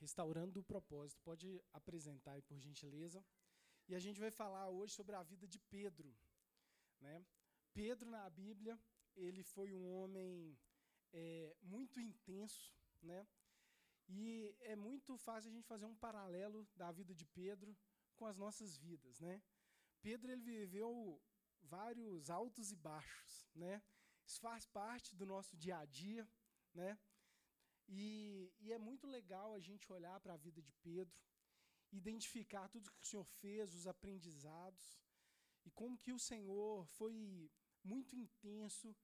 Restaurando 0.00 0.60
o 0.60 0.62
propósito. 0.62 1.20
Pode 1.22 1.62
apresentar 1.72 2.32
aí, 2.32 2.42
por 2.42 2.58
gentileza. 2.58 3.24
E 3.88 3.94
a 3.94 3.98
gente 3.98 4.20
vai 4.20 4.30
falar 4.30 4.68
hoje 4.68 4.94
sobre 4.94 5.14
a 5.14 5.22
vida 5.22 5.46
de 5.46 5.58
Pedro. 5.58 6.14
Né? 7.00 7.24
Pedro, 7.72 8.08
na 8.10 8.28
Bíblia, 8.30 8.78
ele 9.16 9.42
foi 9.42 9.72
um 9.72 9.86
homem 9.92 10.58
é, 11.12 11.56
muito 11.62 12.00
intenso, 12.00 12.74
né? 13.02 13.26
E 14.08 14.54
é 14.60 14.74
muito 14.74 15.16
fácil 15.16 15.50
a 15.50 15.54
gente 15.54 15.66
fazer 15.66 15.86
um 15.86 15.94
paralelo 15.94 16.66
da 16.74 16.90
vida 16.90 17.14
de 17.14 17.24
Pedro 17.24 17.76
com 18.16 18.26
as 18.26 18.36
nossas 18.36 18.76
vidas, 18.76 19.20
né? 19.20 19.40
Pedro 20.02 20.32
ele 20.32 20.42
viveu 20.42 21.22
vários 21.62 22.30
altos 22.30 22.72
e 22.72 22.76
baixos, 22.76 23.48
né? 23.54 23.82
Isso 24.26 24.40
faz 24.40 24.66
parte 24.66 25.14
do 25.14 25.26
nosso 25.26 25.56
dia 25.56 25.78
a 25.78 25.84
dia, 25.84 26.28
né? 26.74 26.98
E, 27.90 28.52
e 28.60 28.72
é 28.72 28.78
muito 28.78 29.06
legal 29.06 29.52
a 29.52 29.58
gente 29.58 29.92
olhar 29.92 30.18
para 30.20 30.34
a 30.34 30.36
vida 30.36 30.62
de 30.62 30.72
Pedro, 30.74 31.18
identificar 31.90 32.68
tudo 32.68 32.90
que 32.90 33.00
o 33.02 33.04
Senhor 33.04 33.24
fez, 33.24 33.74
os 33.74 33.86
aprendizados, 33.86 34.96
e 35.64 35.70
como 35.72 35.98
que 35.98 36.12
o 36.12 36.18
Senhor 36.18 36.86
foi 36.86 37.50
muito 37.82 38.14
intenso 38.14 38.96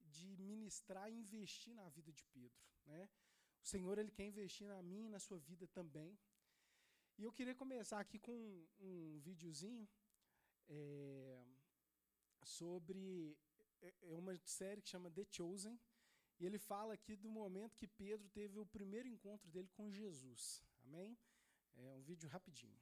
de 0.00 0.36
ministrar 0.38 1.10
e 1.10 1.14
investir 1.14 1.74
na 1.74 1.88
vida 1.90 2.10
de 2.12 2.24
Pedro, 2.32 2.58
né? 2.86 3.08
O 3.62 3.66
Senhor 3.66 3.98
ele 3.98 4.10
quer 4.10 4.26
investir 4.26 4.66
na 4.66 4.82
minha 4.82 5.06
e 5.06 5.10
na 5.10 5.18
sua 5.18 5.38
vida 5.38 5.68
também. 5.68 6.18
E 7.18 7.24
eu 7.24 7.32
queria 7.32 7.54
começar 7.54 8.00
aqui 8.00 8.18
com 8.18 8.32
um, 8.32 8.66
um 8.80 9.20
videozinho 9.20 9.86
é, 10.66 11.44
sobre 12.42 13.36
é, 13.82 13.94
é 14.12 14.16
uma 14.16 14.34
série 14.46 14.80
que 14.80 14.88
chama 14.88 15.10
The 15.10 15.24
Chosen. 15.30 15.78
E 16.40 16.46
ele 16.46 16.58
fala 16.58 16.94
aqui 16.94 17.14
do 17.14 17.28
momento 17.28 17.76
que 17.76 17.86
Pedro 17.86 18.26
teve 18.30 18.58
o 18.58 18.64
primeiro 18.64 19.06
encontro 19.06 19.46
dele 19.50 19.68
com 19.74 19.92
Jesus. 19.92 20.62
Amém? 20.84 21.18
É 21.76 21.92
um 21.92 22.00
vídeo 22.00 22.28
rapidinho. 22.30 22.80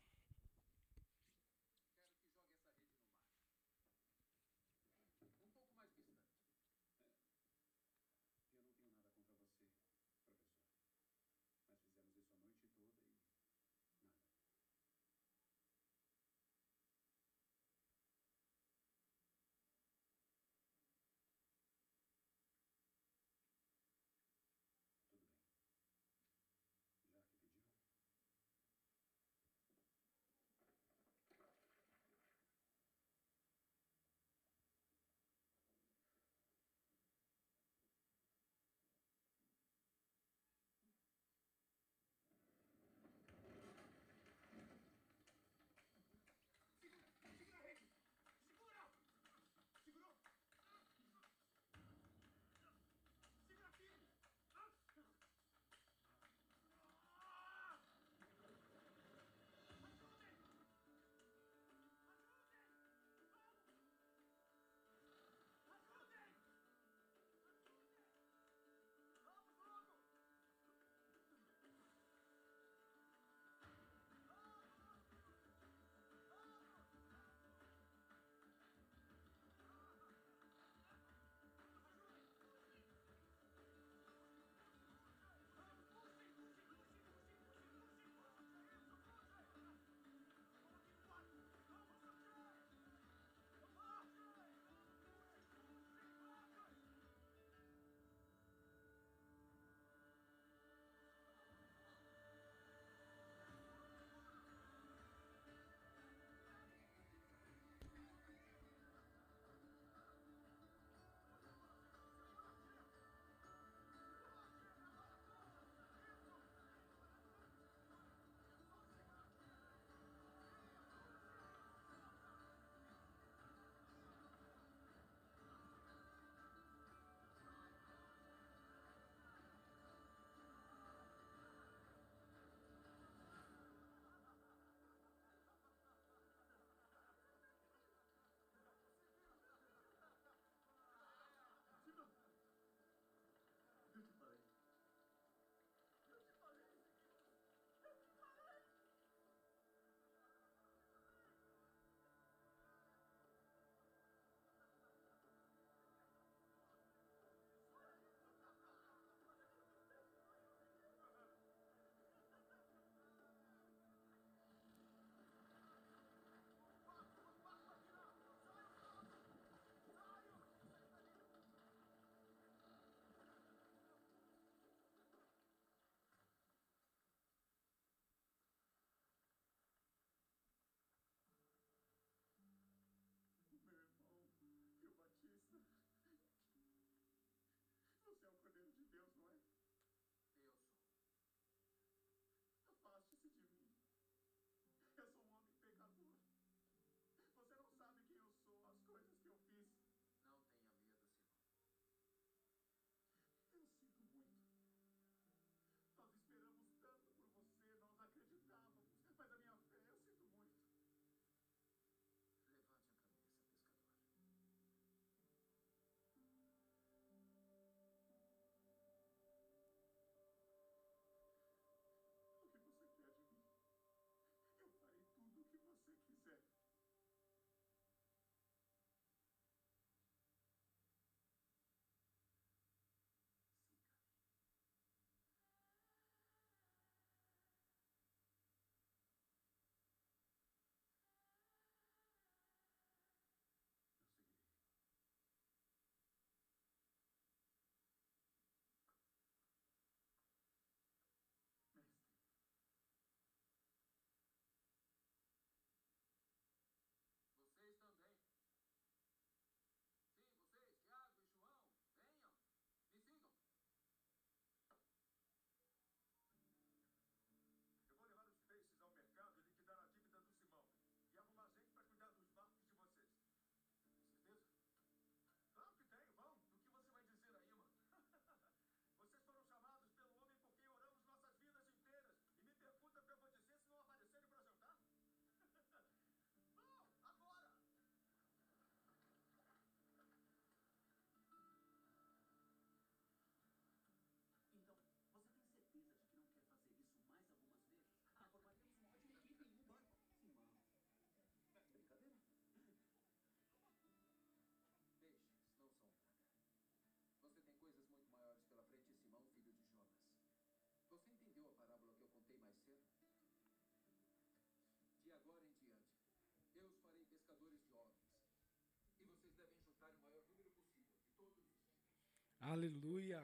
Aleluia. 322.40 323.20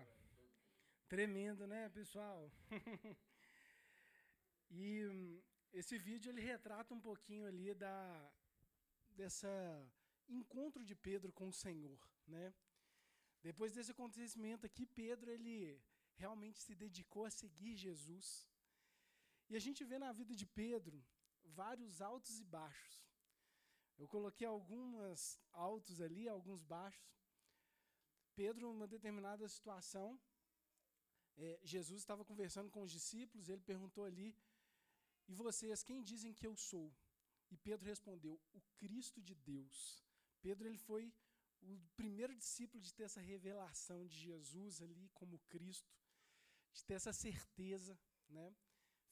Tremendo, 1.08 1.66
né, 1.68 1.88
pessoal? 1.88 2.50
e 4.70 5.06
hum, 5.06 5.40
esse 5.72 5.96
vídeo 5.96 6.30
ele 6.30 6.40
retrata 6.40 6.92
um 6.92 7.00
pouquinho 7.00 7.46
ali 7.46 7.72
da 7.74 8.32
dessa 9.10 9.48
encontro 10.28 10.84
de 10.84 10.96
Pedro 10.96 11.32
com 11.32 11.46
o 11.48 11.52
Senhor, 11.52 12.00
né? 12.26 12.52
Depois 13.40 13.72
desse 13.72 13.92
acontecimento 13.92 14.66
aqui, 14.66 14.84
Pedro 14.84 15.30
ele 15.30 15.80
realmente 16.16 16.58
se 16.60 16.74
dedicou 16.74 17.24
a 17.24 17.30
seguir 17.30 17.76
Jesus. 17.76 18.48
E 19.48 19.54
a 19.54 19.60
gente 19.60 19.84
vê 19.84 19.98
na 19.98 20.12
vida 20.12 20.34
de 20.34 20.46
Pedro 20.46 21.04
vários 21.44 22.00
altos 22.00 22.40
e 22.40 22.44
baixos. 22.44 23.06
Eu 23.96 24.08
coloquei 24.08 24.46
alguns 24.46 25.38
altos 25.52 26.00
ali, 26.00 26.28
alguns 26.28 26.64
baixos. 26.64 27.23
Pedro, 28.34 28.72
numa 28.72 28.86
determinada 28.86 29.48
situação, 29.48 30.20
é, 31.36 31.58
Jesus 31.62 32.00
estava 32.00 32.24
conversando 32.24 32.70
com 32.70 32.82
os 32.82 32.90
discípulos, 32.90 33.48
ele 33.48 33.62
perguntou 33.62 34.04
ali: 34.04 34.36
E 35.28 35.34
vocês, 35.34 35.82
quem 35.82 36.02
dizem 36.02 36.32
que 36.32 36.46
eu 36.46 36.56
sou? 36.56 36.92
E 37.50 37.56
Pedro 37.56 37.86
respondeu: 37.86 38.40
O 38.52 38.60
Cristo 38.78 39.20
de 39.20 39.34
Deus. 39.34 40.04
Pedro 40.40 40.68
ele 40.68 40.78
foi 40.78 41.12
o 41.62 41.80
primeiro 41.96 42.34
discípulo 42.34 42.82
de 42.82 42.92
ter 42.92 43.04
essa 43.04 43.20
revelação 43.20 44.06
de 44.06 44.16
Jesus 44.16 44.82
ali 44.82 45.08
como 45.14 45.38
Cristo, 45.48 45.90
de 46.72 46.84
ter 46.84 46.94
essa 46.94 47.12
certeza, 47.12 47.98
né? 48.28 48.54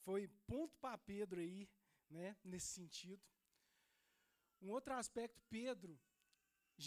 Foi 0.05 0.29
ponto 0.47 0.77
para 0.79 0.99
Pedro 0.99 1.41
aí, 1.41 1.69
né, 2.11 2.37
nesse 2.45 2.67
sentido. 2.67 3.23
Um 4.61 4.71
outro 4.71 4.95
aspecto, 4.95 5.41
Pedro, 5.49 5.99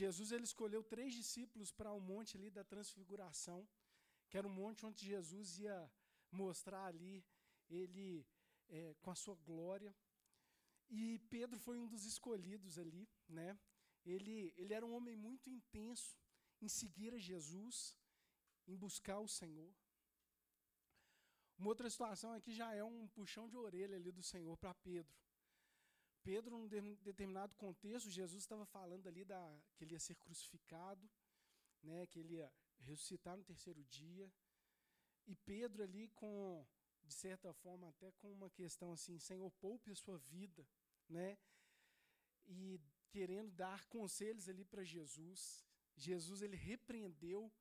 Jesus 0.02 0.32
ele 0.32 0.44
escolheu 0.44 0.84
três 0.84 1.14
discípulos 1.14 1.72
para 1.72 1.92
o 1.92 1.98
um 1.98 2.06
monte 2.12 2.38
ali 2.38 2.50
da 2.50 2.64
transfiguração, 2.64 3.68
que 4.30 4.38
era 4.38 4.48
um 4.48 4.58
monte 4.62 4.86
onde 4.86 5.06
Jesus 5.06 5.58
ia 5.60 5.78
mostrar 6.32 6.86
ali 6.86 7.24
ele 7.70 8.26
é, 8.68 8.94
com 9.02 9.12
a 9.12 9.16
sua 9.16 9.36
glória. 9.36 9.96
E 10.90 11.20
Pedro 11.30 11.60
foi 11.60 11.78
um 11.80 11.88
dos 11.88 12.06
escolhidos 12.06 12.78
ali, 12.78 13.08
né? 13.28 13.58
Ele, 14.06 14.54
ele 14.56 14.74
era 14.74 14.86
um 14.86 14.94
homem 14.94 15.16
muito 15.16 15.50
intenso 15.50 16.18
em 16.62 16.68
seguir 16.68 17.14
a 17.14 17.18
Jesus, 17.18 17.98
em 18.68 18.76
buscar 18.76 19.20
o 19.20 19.28
Senhor. 19.28 19.74
Uma 21.58 21.70
outra 21.70 21.90
situação 21.90 22.34
aqui 22.34 22.54
já 22.54 22.74
é 22.74 22.84
um 22.84 23.08
puxão 23.08 23.48
de 23.48 23.58
orelha 23.58 23.96
ali 23.96 24.12
do 24.12 24.22
Senhor 24.22 24.56
para 24.58 24.74
Pedro. 24.74 25.16
Pedro, 26.26 26.58
num 26.58 26.68
determinado 27.04 27.54
contexto, 27.54 28.10
Jesus 28.10 28.42
estava 28.42 28.66
falando 28.66 29.06
ali 29.08 29.24
da, 29.24 29.40
que 29.76 29.84
ele 29.84 29.94
ia 29.94 30.00
ser 30.00 30.16
crucificado, 30.16 31.08
né, 31.84 32.08
que 32.08 32.20
ele 32.20 32.34
ia 32.38 32.52
ressuscitar 32.80 33.38
no 33.38 33.44
terceiro 33.44 33.84
dia. 33.84 34.28
E 35.28 35.36
Pedro 35.36 35.84
ali 35.84 36.08
com, 36.10 36.66
de 37.04 37.14
certa 37.14 37.54
forma, 37.54 37.90
até 37.90 38.12
com 38.14 38.32
uma 38.32 38.50
questão 38.50 38.92
assim, 38.92 39.20
Senhor, 39.20 39.52
poupe 39.62 39.92
a 39.92 39.96
sua 39.96 40.18
vida, 40.18 40.68
né? 41.08 41.38
E 42.48 42.82
querendo 43.12 43.52
dar 43.52 43.86
conselhos 43.86 44.50
ali 44.50 44.66
para 44.66 44.84
Jesus. 44.84 45.64
Jesus 45.96 46.42
ele 46.42 46.56
repreendeu 46.56 47.54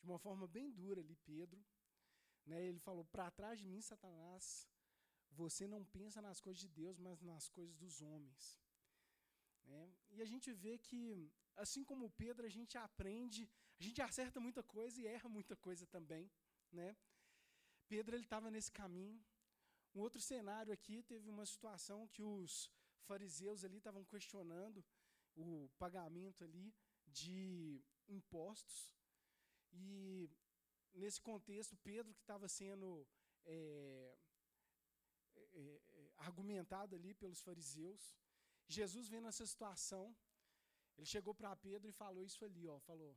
de 0.00 0.06
uma 0.06 0.18
forma 0.18 0.46
bem 0.48 0.70
dura 0.70 1.02
ali 1.02 1.16
Pedro, 1.16 1.62
né? 2.46 2.64
Ele 2.64 2.78
falou: 2.78 3.04
"Para 3.04 3.30
trás 3.30 3.58
de 3.58 3.66
mim, 3.66 3.80
Satanás, 3.82 4.66
você 5.30 5.66
não 5.66 5.84
pensa 5.84 6.20
nas 6.20 6.40
coisas 6.40 6.60
de 6.60 6.68
Deus, 6.68 6.98
mas 6.98 7.22
nas 7.22 7.48
coisas 7.48 7.74
dos 7.76 8.00
homens." 8.00 8.58
Né? 9.64 9.94
E 10.10 10.22
a 10.22 10.24
gente 10.24 10.52
vê 10.52 10.78
que, 10.78 11.30
assim 11.56 11.84
como 11.84 12.10
Pedro, 12.10 12.46
a 12.46 12.48
gente 12.48 12.76
aprende, 12.76 13.48
a 13.78 13.82
gente 13.82 14.00
acerta 14.02 14.40
muita 14.40 14.62
coisa 14.62 15.00
e 15.00 15.06
erra 15.06 15.28
muita 15.28 15.56
coisa 15.56 15.86
também, 15.86 16.30
né? 16.72 16.96
Pedro 17.88 18.16
estava 18.16 18.50
nesse 18.50 18.70
caminho. 18.70 19.22
Um 19.94 20.00
outro 20.00 20.20
cenário 20.20 20.72
aqui 20.72 21.02
teve 21.02 21.28
uma 21.28 21.44
situação 21.44 22.06
que 22.08 22.22
os 22.22 22.70
fariseus 23.08 23.64
ali 23.64 23.78
estavam 23.78 24.04
questionando 24.04 24.84
o 25.34 25.68
pagamento 25.78 26.44
ali 26.44 26.72
de 27.06 27.82
impostos 28.08 28.94
e 29.72 30.30
nesse 30.94 31.20
contexto, 31.20 31.76
Pedro, 31.76 32.14
que 32.14 32.20
estava 32.20 32.48
sendo 32.48 33.06
é, 33.44 33.52
é, 33.52 34.18
é, 34.24 34.29
argumentado 36.30 36.94
ali 36.96 37.12
pelos 37.14 37.40
fariseus, 37.40 38.02
Jesus 38.66 39.08
vendo 39.08 39.28
essa 39.28 39.46
situação, 39.46 40.04
ele 40.96 41.06
chegou 41.06 41.34
para 41.34 41.56
Pedro 41.56 41.88
e 41.88 41.92
falou 41.92 42.24
isso 42.24 42.44
ali, 42.44 42.66
ó, 42.66 42.78
falou, 42.80 43.16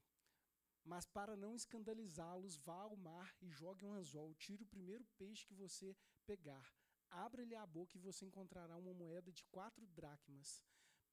mas 0.83 1.05
para 1.05 1.35
não 1.43 1.55
escandalizá-los, 1.55 2.57
vá 2.57 2.81
ao 2.81 2.95
mar 2.95 3.33
e 3.41 3.49
jogue 3.49 3.85
um 3.85 3.93
anzol, 3.93 4.33
tire 4.35 4.63
o 4.63 4.71
primeiro 4.75 5.05
peixe 5.17 5.45
que 5.45 5.53
você 5.53 5.95
pegar, 6.25 6.67
abra-lhe 7.09 7.55
a 7.55 7.65
boca 7.65 7.97
e 7.97 8.01
você 8.01 8.25
encontrará 8.25 8.75
uma 8.77 8.93
moeda 8.93 9.31
de 9.31 9.43
quatro 9.45 9.85
dracmas, 9.87 10.63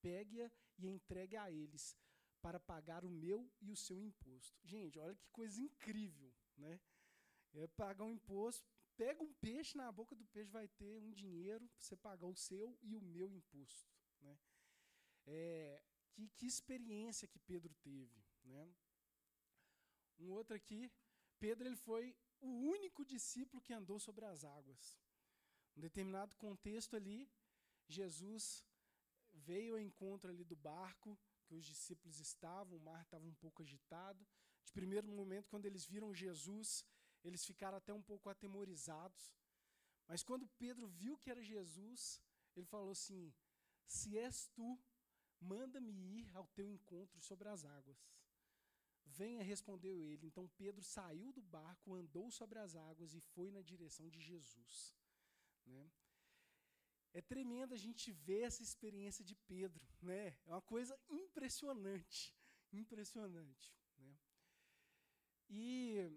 pegue-a 0.00 0.50
e 0.78 0.88
entregue 0.88 1.36
a 1.36 1.50
eles, 1.50 1.96
para 2.40 2.58
pagar 2.58 3.04
o 3.04 3.10
meu 3.10 3.50
e 3.60 3.70
o 3.70 3.76
seu 3.76 4.02
imposto. 4.02 4.58
Gente, 4.64 4.98
olha 4.98 5.14
que 5.14 5.28
coisa 5.28 5.60
incrível 5.60 6.34
né? 6.60 6.80
É 7.54 7.66
pagar 7.66 8.04
um 8.04 8.12
imposto, 8.12 8.70
pega 9.00 9.22
um 9.22 9.32
peixe, 9.46 9.78
na 9.78 9.90
boca 9.90 10.14
do 10.14 10.26
peixe 10.26 10.50
vai 10.50 10.68
ter 10.68 10.98
um 10.98 11.10
dinheiro 11.10 11.66
para 11.70 11.80
você 11.82 11.96
pagar 11.96 12.26
o 12.26 12.36
seu 12.36 12.66
e 12.82 12.94
o 12.94 13.00
meu 13.00 13.28
imposto, 13.32 13.90
né? 14.20 14.38
É, 15.26 15.82
que, 16.12 16.28
que 16.36 16.46
experiência 16.46 17.26
que 17.26 17.38
Pedro 17.38 17.72
teve, 17.82 18.22
né? 18.44 18.64
Um 20.18 20.28
outro 20.38 20.54
aqui, 20.54 20.92
Pedro 21.38 21.66
ele 21.66 21.76
foi 21.76 22.14
o 22.42 22.50
único 22.74 23.02
discípulo 23.14 23.62
que 23.62 23.72
andou 23.72 23.98
sobre 23.98 24.26
as 24.26 24.44
águas. 24.44 24.98
Um 25.74 25.80
determinado 25.80 26.36
contexto 26.36 26.94
ali, 26.94 27.26
Jesus 27.88 28.66
veio 29.32 29.72
ao 29.74 29.80
encontro 29.80 30.30
ali 30.30 30.44
do 30.44 30.56
barco 30.56 31.18
que 31.46 31.54
os 31.54 31.64
discípulos 31.64 32.20
estavam, 32.20 32.76
o 32.76 32.80
mar 32.90 33.00
estava 33.00 33.24
um 33.24 33.34
pouco 33.34 33.62
agitado. 33.62 34.26
De 34.62 34.72
primeiro 34.72 35.08
momento, 35.08 35.48
quando 35.48 35.64
eles 35.64 35.86
viram 35.86 36.14
Jesus, 36.14 36.84
eles 37.24 37.44
ficaram 37.44 37.76
até 37.78 37.92
um 37.92 38.02
pouco 38.02 38.28
atemorizados. 38.28 39.32
Mas 40.06 40.22
quando 40.22 40.48
Pedro 40.58 40.86
viu 40.86 41.16
que 41.18 41.30
era 41.30 41.42
Jesus, 41.42 42.20
ele 42.56 42.66
falou 42.66 42.90
assim: 42.90 43.32
Se 43.86 44.18
és 44.18 44.48
tu, 44.48 44.78
manda-me 45.40 45.92
ir 45.92 46.30
ao 46.36 46.46
teu 46.48 46.68
encontro 46.68 47.20
sobre 47.20 47.48
as 47.48 47.64
águas. 47.64 47.98
Venha, 49.04 49.42
respondeu 49.42 50.00
ele. 50.00 50.26
Então 50.26 50.48
Pedro 50.56 50.82
saiu 50.82 51.32
do 51.32 51.42
barco, 51.42 51.94
andou 51.94 52.30
sobre 52.30 52.58
as 52.58 52.76
águas 52.76 53.14
e 53.14 53.20
foi 53.20 53.50
na 53.50 53.62
direção 53.62 54.08
de 54.08 54.20
Jesus. 54.20 54.94
Né? 55.66 55.90
É 57.12 57.20
tremendo 57.20 57.74
a 57.74 57.76
gente 57.76 58.12
ver 58.12 58.42
essa 58.42 58.62
experiência 58.62 59.24
de 59.24 59.34
Pedro, 59.34 59.84
né? 60.00 60.38
É 60.46 60.50
uma 60.52 60.62
coisa 60.62 60.98
impressionante, 61.08 62.32
impressionante. 62.72 63.74
E 65.48 66.08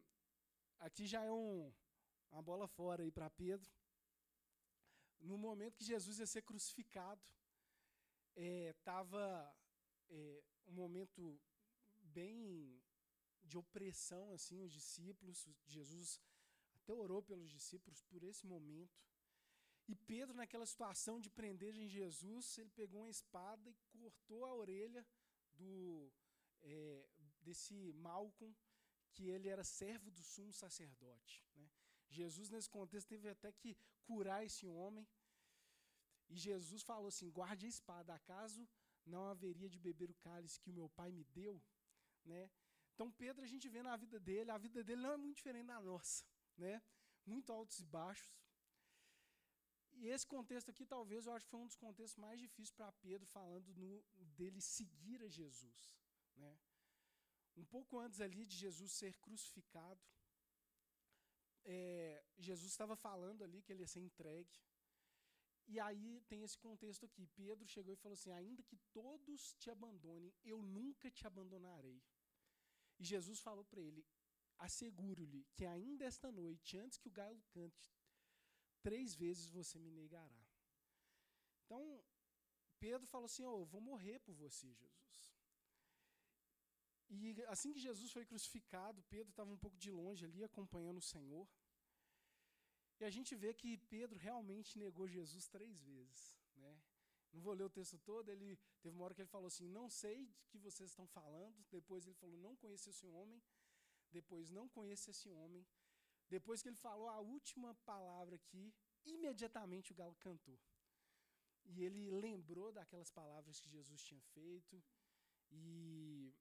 aqui 0.83 1.05
já 1.07 1.23
é 1.23 1.31
um, 1.31 1.73
uma 2.31 2.41
bola 2.41 2.67
fora 2.67 3.03
aí 3.03 3.11
para 3.11 3.29
Pedro. 3.29 3.69
No 5.19 5.37
momento 5.37 5.77
que 5.77 5.85
Jesus 5.85 6.19
ia 6.19 6.27
ser 6.27 6.41
crucificado, 6.41 7.21
estava 8.35 9.23
é, 10.09 10.15
é, 10.15 10.43
um 10.65 10.73
momento 10.73 11.39
bem 11.95 12.81
de 13.41 13.57
opressão, 13.57 14.33
assim, 14.33 14.59
os 14.61 14.71
discípulos. 14.71 15.47
Jesus 15.65 16.19
até 16.75 16.93
orou 16.93 17.21
pelos 17.23 17.49
discípulos 17.49 18.01
por 18.03 18.21
esse 18.23 18.45
momento. 18.45 19.01
E 19.87 19.95
Pedro, 19.95 20.35
naquela 20.35 20.65
situação 20.65 21.19
de 21.19 21.29
prender 21.29 21.75
em 21.75 21.87
Jesus, 21.87 22.57
ele 22.57 22.71
pegou 22.71 23.01
uma 23.01 23.09
espada 23.09 23.69
e 23.69 23.75
cortou 23.99 24.45
a 24.45 24.53
orelha 24.53 25.05
do 25.53 26.11
é, 26.61 27.05
desse 27.41 27.93
Malcolm 27.93 28.55
que 29.13 29.23
ele 29.33 29.47
era 29.55 29.63
servo 29.63 30.09
do 30.17 30.23
sumo 30.33 30.53
sacerdote. 30.63 31.35
Né? 31.55 31.69
Jesus, 32.09 32.49
nesse 32.49 32.69
contexto, 32.77 33.07
teve 33.07 33.29
até 33.29 33.51
que 33.51 33.71
curar 34.07 34.45
esse 34.49 34.65
homem. 34.67 35.07
E 36.29 36.35
Jesus 36.47 36.81
falou 36.83 37.07
assim: 37.07 37.29
guarde 37.39 37.65
a 37.65 37.73
espada, 37.75 38.13
acaso 38.13 38.67
não 39.05 39.25
haveria 39.27 39.69
de 39.69 39.79
beber 39.87 40.09
o 40.09 40.19
cálice 40.27 40.59
que 40.59 40.69
o 40.69 40.77
meu 40.79 40.89
pai 40.89 41.11
me 41.11 41.23
deu? 41.25 41.61
Né? 42.25 42.49
Então, 42.93 43.11
Pedro, 43.11 43.43
a 43.43 43.47
gente 43.47 43.67
vê 43.67 43.81
na 43.83 43.95
vida 43.97 44.19
dele, 44.19 44.51
a 44.51 44.57
vida 44.57 44.83
dele 44.83 45.01
não 45.01 45.13
é 45.13 45.17
muito 45.17 45.37
diferente 45.37 45.67
da 45.67 45.81
nossa, 45.81 46.23
né? 46.57 46.81
muito 47.25 47.51
altos 47.51 47.79
e 47.79 47.85
baixos. 47.85 48.31
E 49.95 50.07
esse 50.07 50.25
contexto 50.25 50.69
aqui, 50.69 50.85
talvez, 50.85 51.25
eu 51.25 51.33
acho 51.33 51.45
que 51.45 51.51
foi 51.51 51.59
um 51.59 51.67
dos 51.67 51.75
contextos 51.75 52.17
mais 52.17 52.39
difíceis 52.39 52.71
para 52.71 52.91
Pedro, 52.93 53.27
falando 53.27 53.73
no, 53.75 54.03
dele 54.37 54.59
seguir 54.59 55.21
a 55.23 55.27
Jesus. 55.27 55.93
Né? 56.35 56.57
Um 57.55 57.65
pouco 57.65 57.99
antes 57.99 58.19
ali 58.19 58.45
de 58.45 58.55
Jesus 58.55 58.91
ser 58.91 59.13
crucificado, 59.15 60.01
é, 61.65 62.23
Jesus 62.37 62.71
estava 62.71 62.95
falando 62.95 63.43
ali 63.43 63.61
que 63.61 63.71
ele 63.71 63.83
ia 63.83 63.87
ser 63.87 63.99
entregue. 63.99 64.59
E 65.67 65.79
aí 65.79 66.21
tem 66.27 66.43
esse 66.43 66.57
contexto 66.57 67.05
aqui. 67.05 67.25
Pedro 67.27 67.65
chegou 67.67 67.93
e 67.93 67.97
falou 67.97 68.13
assim: 68.13 68.31
Ainda 68.31 68.61
que 68.63 68.77
todos 68.91 69.53
te 69.55 69.69
abandonem, 69.69 70.33
eu 70.43 70.61
nunca 70.61 71.09
te 71.09 71.25
abandonarei. 71.25 72.01
E 72.99 73.03
Jesus 73.05 73.39
falou 73.39 73.63
para 73.63 73.81
ele: 73.81 74.05
asseguro-lhe 74.57 75.45
que 75.53 75.65
ainda 75.65 76.05
esta 76.05 76.31
noite, 76.31 76.77
antes 76.77 76.97
que 76.97 77.07
o 77.07 77.11
galo 77.11 77.41
cante, 77.49 77.95
três 78.81 79.15
vezes 79.15 79.49
você 79.49 79.79
me 79.79 79.91
negará. 79.91 80.41
Então, 81.65 82.03
Pedro 82.79 83.07
falou 83.07 83.25
assim: 83.25 83.43
oh, 83.45 83.61
Eu 83.61 83.65
vou 83.65 83.81
morrer 83.81 84.19
por 84.19 84.33
você, 84.35 84.73
Jesus. 84.73 85.32
E 87.15 87.43
assim 87.55 87.71
que 87.73 87.85
Jesus 87.87 88.11
foi 88.15 88.25
crucificado, 88.31 89.03
Pedro 89.13 89.31
estava 89.31 89.51
um 89.51 89.61
pouco 89.63 89.77
de 89.77 89.91
longe 89.99 90.25
ali, 90.25 90.43
acompanhando 90.43 90.99
o 91.03 91.09
Senhor. 91.13 91.45
E 92.99 93.03
a 93.09 93.11
gente 93.15 93.35
vê 93.35 93.53
que 93.53 93.77
Pedro 93.95 94.17
realmente 94.27 94.77
negou 94.85 95.07
Jesus 95.07 95.47
três 95.55 95.81
vezes. 95.81 96.21
Né? 96.55 96.73
Não 97.33 97.41
vou 97.41 97.53
ler 97.53 97.65
o 97.65 97.75
texto 97.77 97.97
todo, 97.99 98.29
ele 98.29 98.57
teve 98.81 98.95
uma 98.95 99.05
hora 99.05 99.15
que 99.15 99.21
ele 99.21 99.35
falou 99.35 99.47
assim: 99.47 99.67
Não 99.67 99.89
sei 99.89 100.17
de 100.25 100.45
que 100.49 100.57
vocês 100.57 100.89
estão 100.89 101.07
falando. 101.07 101.57
Depois 101.77 102.05
ele 102.07 102.15
falou: 102.23 102.37
Não 102.37 102.55
conheço 102.55 102.89
esse 102.89 103.05
homem. 103.07 103.41
Depois, 104.11 104.49
não 104.57 104.67
conheço 104.69 105.09
esse 105.09 105.27
homem. 105.29 105.65
Depois 106.29 106.61
que 106.61 106.69
ele 106.69 106.75
falou 106.87 107.09
a 107.09 107.19
última 107.19 107.73
palavra 107.91 108.35
aqui, 108.35 108.73
imediatamente 109.05 109.91
o 109.91 109.95
galo 109.95 110.15
cantou. 110.27 110.59
E 111.65 111.83
ele 111.83 112.09
lembrou 112.11 112.71
daquelas 112.71 113.09
palavras 113.09 113.59
que 113.59 113.69
Jesus 113.69 114.01
tinha 114.03 114.21
feito 114.35 114.83
e, 115.51 116.33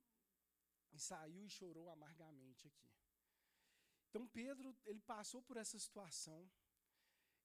e 0.93 0.99
saiu 0.99 1.45
e 1.45 1.51
chorou 1.51 1.89
amargamente 1.91 2.67
aqui. 2.67 2.91
Então 4.09 4.27
Pedro 4.29 4.77
ele 4.85 5.01
passou 5.01 5.43
por 5.43 5.57
essa 5.57 5.79
situação 5.79 6.51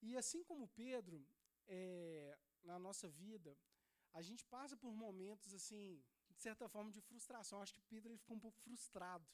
e 0.02 0.18
assim 0.18 0.44
como 0.44 0.68
Pedro 0.70 1.26
é, 1.68 2.38
na 2.64 2.78
nossa 2.78 3.08
vida 3.10 3.58
a 4.14 4.22
gente 4.22 4.44
passa 4.46 4.76
por 4.76 4.94
momentos 4.94 5.54
assim 5.54 6.04
de 6.30 6.42
certa 6.42 6.68
forma 6.70 6.92
de 6.92 7.02
frustração. 7.02 7.62
Acho 7.62 7.74
que 7.74 7.82
Pedro 7.82 8.12
ele 8.12 8.20
ficou 8.20 8.38
um 8.38 8.40
pouco 8.40 8.60
frustrado. 8.60 9.28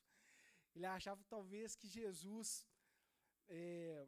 Ele 0.74 0.86
achava 0.86 1.24
talvez 1.26 1.76
que 1.76 1.88
Jesus 1.88 2.66
é, 3.48 4.08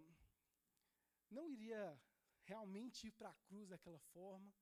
não 1.29 1.49
iria 1.49 1.99
realmente 2.43 3.07
ir 3.07 3.11
para 3.11 3.29
a 3.29 3.35
cruz 3.47 3.69
daquela 3.69 3.99
forma. 3.99 4.53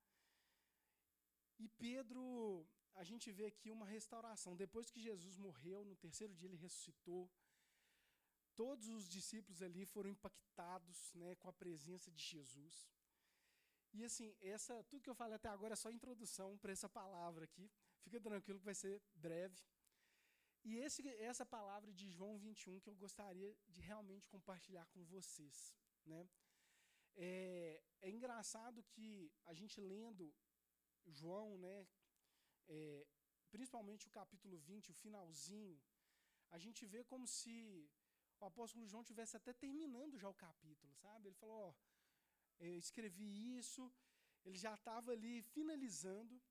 E 1.59 1.67
Pedro, 1.69 2.67
a 2.95 3.03
gente 3.03 3.31
vê 3.31 3.45
aqui 3.45 3.69
uma 3.71 3.85
restauração. 3.85 4.55
Depois 4.55 4.89
que 4.89 5.01
Jesus 5.01 5.35
morreu, 5.38 5.83
no 5.85 5.95
terceiro 5.95 6.33
dia 6.33 6.47
ele 6.47 6.57
ressuscitou. 6.57 7.29
Todos 8.55 8.88
os 8.88 9.07
discípulos 9.09 9.62
ali 9.62 9.85
foram 9.85 10.09
impactados 10.09 11.13
né, 11.15 11.35
com 11.35 11.50
a 11.50 11.53
presença 11.53 12.12
de 12.12 12.23
Jesus. 12.23 12.88
E 13.93 14.03
assim, 14.03 14.35
essa, 14.41 14.83
tudo 14.83 15.03
que 15.03 15.09
eu 15.09 15.15
falei 15.15 15.35
até 15.35 15.50
agora 15.50 15.73
é 15.73 15.75
só 15.75 15.91
introdução 15.91 16.57
para 16.57 16.71
essa 16.71 16.89
palavra 16.89 17.45
aqui. 17.45 17.71
Fica 18.01 18.19
tranquilo 18.19 18.59
que 18.59 18.65
vai 18.65 18.75
ser 18.75 19.01
breve. 19.15 19.59
E 20.63 20.77
esse, 20.77 21.07
essa 21.31 21.45
palavra 21.45 21.91
de 21.91 22.09
João 22.09 22.38
21 22.38 22.79
que 22.79 22.89
eu 22.89 22.95
gostaria 22.95 23.55
de 23.67 23.81
realmente 23.81 24.27
compartilhar 24.27 24.85
com 24.88 25.03
vocês. 25.03 25.73
Né? 26.05 26.27
É, 27.15 27.83
é 28.01 28.09
engraçado 28.09 28.83
que 28.83 29.31
a 29.45 29.53
gente 29.53 29.79
lendo 29.81 30.33
João, 31.05 31.57
né, 31.57 31.85
é, 32.67 33.05
principalmente 33.51 34.08
o 34.08 34.12
capítulo 34.12 34.58
20, 34.58 34.91
o 34.91 34.93
finalzinho, 34.93 35.82
a 36.51 36.58
gente 36.58 36.86
vê 36.86 37.03
como 37.03 37.27
se 37.27 37.55
o 38.39 38.46
apóstolo 38.46 38.88
João 38.88 39.03
tivesse 39.03 39.36
até 39.38 39.53
terminando 39.53 40.17
já 40.17 40.29
o 40.29 40.34
capítulo, 40.34 40.93
sabe? 40.96 41.27
Ele 41.27 41.36
falou, 41.36 41.70
ó, 41.70 41.74
eu 42.60 42.77
escrevi 42.77 43.58
isso, 43.58 43.91
ele 44.46 44.58
já 44.58 44.74
estava 44.74 45.12
ali 45.12 45.41
finalizando, 45.41 46.41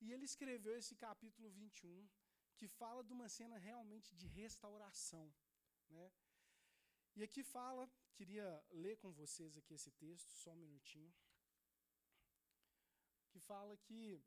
e 0.00 0.12
ele 0.12 0.24
escreveu 0.24 0.76
esse 0.76 0.94
capítulo 0.94 1.50
21, 1.50 2.08
que 2.56 2.68
fala 2.68 3.02
de 3.02 3.12
uma 3.12 3.28
cena 3.28 3.56
realmente 3.56 4.14
de 4.14 4.26
restauração, 4.26 5.32
né? 5.88 6.12
E 7.16 7.22
aqui 7.22 7.42
fala, 7.42 7.90
queria 8.14 8.64
ler 8.70 8.96
com 8.96 9.10
vocês 9.12 9.56
aqui 9.56 9.74
esse 9.74 9.90
texto, 9.92 10.30
só 10.30 10.52
um 10.52 10.56
minutinho, 10.56 11.12
que 13.30 13.40
fala 13.40 13.76
que 13.76 14.22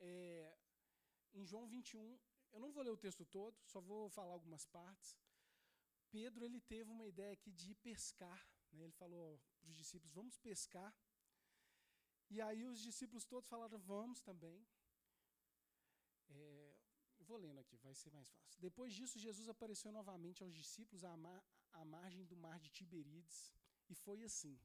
é, 0.00 0.54
em 1.34 1.44
João 1.44 1.66
21, 1.66 2.18
eu 2.52 2.60
não 2.60 2.70
vou 2.72 2.82
ler 2.82 2.90
o 2.90 2.96
texto 2.96 3.24
todo, 3.24 3.56
só 3.64 3.80
vou 3.80 4.08
falar 4.08 4.32
algumas 4.32 4.64
partes. 4.66 5.16
Pedro 6.10 6.44
ele 6.44 6.60
teve 6.60 6.90
uma 6.90 7.06
ideia 7.06 7.32
aqui 7.32 7.50
de 7.52 7.72
ir 7.72 7.74
pescar. 7.76 8.40
Né? 8.72 8.84
Ele 8.84 8.92
falou 8.92 9.40
para 9.60 9.70
os 9.70 9.76
discípulos: 9.76 10.14
vamos 10.14 10.38
pescar. 10.38 10.94
E 12.30 12.40
aí 12.40 12.64
os 12.64 12.80
discípulos 12.80 13.24
todos 13.24 13.48
falaram: 13.48 13.78
vamos 13.78 14.20
também. 14.20 14.64
É, 16.28 16.74
vou 17.24 17.36
lendo 17.36 17.58
aqui, 17.58 17.76
vai 17.78 17.94
ser 17.94 18.10
mais 18.10 18.30
fácil. 18.30 18.60
Depois 18.60 18.92
disso, 18.94 19.18
Jesus 19.18 19.48
apareceu 19.48 19.90
novamente 19.90 20.42
aos 20.42 20.54
discípulos 20.54 21.04
à, 21.04 21.16
mar, 21.16 21.44
à 21.72 21.84
margem 21.84 22.24
do 22.24 22.36
mar 22.36 22.60
de 22.60 22.70
Tiberíades, 22.70 23.52
e 23.88 23.94
foi 23.94 24.22
assim. 24.22 24.58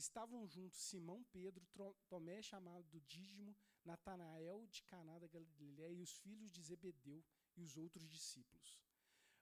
Estavam 0.00 0.46
juntos 0.46 0.80
Simão 0.80 1.22
Pedro, 1.24 1.62
Tomé 2.08 2.40
chamado 2.40 2.98
Dídimo, 3.02 3.54
Natanael 3.84 4.66
de 4.66 4.82
Caná 4.84 5.18
da 5.18 5.26
Galiléia 5.26 5.92
e 5.92 6.00
os 6.00 6.14
filhos 6.16 6.50
de 6.50 6.62
Zebedeu 6.62 7.22
e 7.54 7.60
os 7.60 7.76
outros 7.76 8.08
discípulos. 8.08 8.80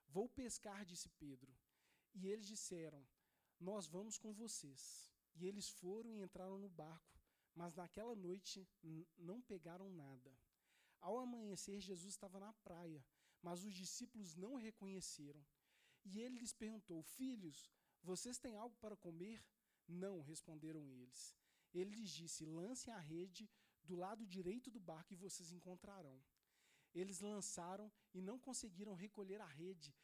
Vou 0.09 0.27
pescar, 0.27 0.83
disse 0.83 1.07
Pedro. 1.11 1.57
E 2.13 2.27
eles 2.27 2.45
disseram: 2.45 3.07
Nós 3.57 3.87
vamos 3.87 4.17
com 4.17 4.33
vocês. 4.33 5.09
E 5.33 5.45
eles 5.45 5.69
foram 5.69 6.13
e 6.13 6.21
entraram 6.21 6.59
no 6.59 6.67
barco, 6.67 7.21
mas 7.55 7.73
naquela 7.73 8.13
noite 8.13 8.67
não 9.17 9.41
pegaram 9.41 9.89
nada. 9.89 10.37
Ao 10.99 11.17
amanhecer, 11.19 11.79
Jesus 11.79 12.13
estava 12.15 12.37
na 12.37 12.51
praia, 12.51 13.01
mas 13.41 13.63
os 13.63 13.73
discípulos 13.73 14.35
não 14.35 14.55
o 14.55 14.57
reconheceram. 14.57 15.41
E 16.03 16.19
ele 16.19 16.37
lhes 16.37 16.51
perguntou: 16.51 17.01
Filhos, 17.01 17.71
vocês 18.03 18.37
têm 18.37 18.57
algo 18.57 18.75
para 18.75 18.97
comer? 18.97 19.41
Não, 19.89 20.21
responderam 20.21 20.87
eles. 20.87 21.35
Ele 21.73 21.89
lhes 21.95 22.11
disse: 22.11 22.45
Lancem 22.45 22.93
a 22.93 22.99
rede 22.99 23.49
do 23.83 23.95
lado 23.95 24.25
direito 24.25 24.69
do 24.69 24.79
barco 24.79 25.13
e 25.13 25.17
vocês 25.17 25.51
encontrarão. 25.51 26.21
Eles 26.93 27.19
lançaram 27.19 27.91
e 28.13 28.21
não 28.21 28.39
conseguiram 28.39 28.93
recolher 28.93 29.41
a 29.41 29.45
rede, 29.45 29.95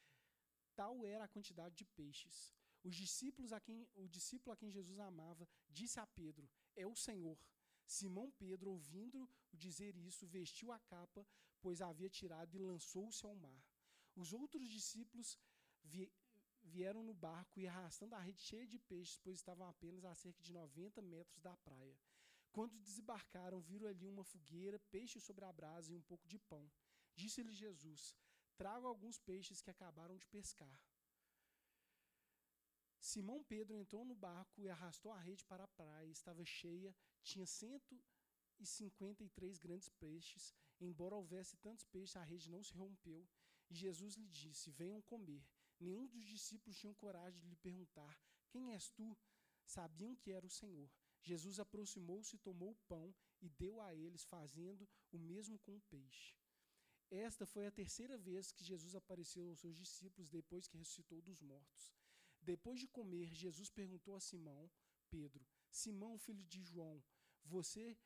tal 0.75 1.05
era 1.05 1.23
a 1.25 1.27
quantidade 1.27 1.75
de 1.75 1.85
peixes. 1.85 2.53
Os 2.83 2.95
discípulos 2.95 3.51
a 3.51 3.59
quem, 3.59 3.87
o 3.95 4.07
discípulo 4.07 4.53
a 4.53 4.57
quem 4.57 4.71
Jesus 4.71 4.99
amava 4.99 5.47
disse 5.69 5.99
a 5.99 6.07
Pedro: 6.07 6.49
É 6.75 6.85
o 6.85 6.95
Senhor. 6.95 7.39
Simão 7.87 8.31
Pedro, 8.31 8.71
ouvindo 8.71 9.29
dizer 9.53 9.95
isso, 9.95 10.25
vestiu 10.25 10.71
a 10.71 10.79
capa, 10.79 11.25
pois 11.61 11.81
a 11.81 11.89
havia 11.89 12.09
tirado, 12.09 12.55
e 12.55 12.59
lançou-se 12.59 13.23
ao 13.25 13.35
mar. 13.35 13.63
Os 14.15 14.33
outros 14.33 14.67
discípulos 14.67 15.37
vieram 16.65 17.03
no 17.03 17.13
barco 17.13 17.59
e 17.59 17.67
arrastando 17.67 18.15
a 18.15 18.19
rede 18.19 18.41
cheia 18.41 18.65
de 18.67 18.79
peixes, 18.79 19.19
pois 19.19 19.37
estavam 19.37 19.67
apenas 19.67 20.03
a 20.05 20.15
cerca 20.15 20.41
de 20.41 20.51
90 20.51 20.99
metros 21.01 21.39
da 21.39 21.55
praia. 21.57 21.95
Quando 22.51 22.79
desembarcaram, 22.79 23.61
viram 23.61 23.87
ali 23.87 24.07
uma 24.07 24.23
fogueira, 24.23 24.79
peixe 24.91 25.19
sobre 25.19 25.45
a 25.45 25.51
brasa 25.51 25.91
e 25.91 25.95
um 25.95 26.01
pouco 26.01 26.27
de 26.27 26.39
pão. 26.39 26.71
Disse-lhe 27.15 27.53
Jesus: 27.53 28.15
Trago 28.57 28.87
alguns 28.87 29.19
peixes 29.19 29.61
que 29.61 29.69
acabaram 29.69 30.17
de 30.17 30.25
pescar. 30.27 30.81
Simão 32.99 33.43
Pedro 33.43 33.75
entrou 33.75 34.03
no 34.03 34.15
barco 34.15 34.59
e 34.61 34.69
arrastou 34.69 35.11
a 35.11 35.19
rede 35.19 35.45
para 35.45 35.65
a 35.65 35.67
praia. 35.67 36.09
Estava 36.09 36.43
cheia, 36.43 36.95
tinha 37.23 37.45
153 37.45 39.59
grandes 39.59 39.89
peixes. 39.89 40.55
Embora 40.79 41.15
houvesse 41.15 41.55
tantos 41.57 41.85
peixes, 41.85 42.15
a 42.15 42.23
rede 42.23 42.49
não 42.49 42.63
se 42.63 42.73
rompeu. 42.73 43.27
E 43.69 43.75
Jesus 43.75 44.15
lhe 44.15 44.29
disse: 44.29 44.71
Venham 44.71 45.01
comer. 45.01 45.45
Nenhum 45.79 46.07
dos 46.07 46.25
discípulos 46.25 46.77
tinha 46.77 46.93
coragem 46.93 47.39
de 47.39 47.47
lhe 47.47 47.55
perguntar: 47.55 48.17
Quem 48.49 48.71
és 48.73 48.89
tu? 48.89 49.17
Sabiam 49.65 50.15
que 50.15 50.31
era 50.31 50.45
o 50.45 50.49
Senhor. 50.49 50.89
Jesus 51.21 51.59
aproximou-se, 51.59 52.37
tomou 52.37 52.71
o 52.71 52.81
pão 52.87 53.13
e 53.41 53.49
deu 53.49 53.81
a 53.81 53.93
eles, 53.93 54.23
fazendo 54.23 54.87
o 55.11 55.17
mesmo 55.17 55.57
com 55.59 55.75
o 55.75 55.81
peixe. 55.81 56.35
Esta 57.09 57.45
foi 57.45 57.65
a 57.67 57.71
terceira 57.71 58.17
vez 58.17 58.51
que 58.51 58.63
Jesus 58.63 58.95
apareceu 58.95 59.47
aos 59.47 59.59
seus 59.59 59.75
discípulos 59.77 60.29
depois 60.29 60.67
que 60.67 60.77
ressuscitou 60.77 61.21
dos 61.21 61.41
mortos. 61.41 61.93
Depois 62.41 62.79
de 62.79 62.87
comer, 62.87 63.33
Jesus 63.33 63.69
perguntou 63.69 64.15
a 64.15 64.19
Simão, 64.19 64.69
Pedro: 65.09 65.45
Simão, 65.71 66.17
filho 66.17 66.43
de 66.43 66.61
João, 66.61 67.03
você 67.43 67.97